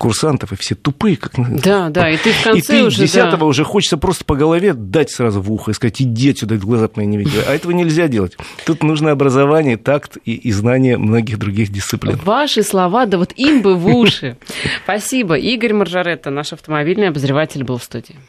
курсантов, 0.00 0.52
и 0.52 0.56
все 0.56 0.74
тупые. 0.74 1.18
Как... 1.18 1.32
Да, 1.36 1.90
да, 1.90 2.08
и 2.08 2.16
ты 2.16 2.32
в 2.32 2.42
конце 2.42 2.58
и 2.58 2.62
ты 2.62 2.84
уже... 2.84 3.02
десятого 3.02 3.40
да. 3.40 3.44
уже 3.44 3.64
хочется 3.64 3.98
просто 3.98 4.24
по 4.24 4.34
голове 4.34 4.72
дать 4.72 5.10
сразу 5.10 5.42
в 5.42 5.52
ухо 5.52 5.72
и 5.72 5.74
сказать, 5.74 6.00
иди 6.00 6.30
отсюда, 6.30 6.56
глаза 6.56 6.88
мои 6.96 7.04
не 7.04 7.18
видели. 7.18 7.42
А 7.46 7.54
этого 7.54 7.72
нельзя 7.72 8.08
делать. 8.08 8.36
Тут 8.64 8.82
нужно 8.82 9.10
образование, 9.10 9.76
такт 9.76 10.16
и, 10.24 10.34
и 10.34 10.52
знание 10.52 10.96
многих 10.96 11.38
других 11.38 11.70
дисциплин. 11.70 12.18
Ваши 12.24 12.62
слова, 12.62 13.04
да 13.04 13.18
вот 13.18 13.32
им 13.36 13.60
бы 13.60 13.76
в 13.76 13.94
уши. 13.94 14.38
Спасибо. 14.84 15.34
Игорь 15.34 15.74
Маржаретта, 15.74 16.30
наш 16.30 16.54
автомобильный 16.54 17.08
обозреватель, 17.08 17.62
был 17.62 17.76
в 17.76 17.84
студии. 17.84 18.16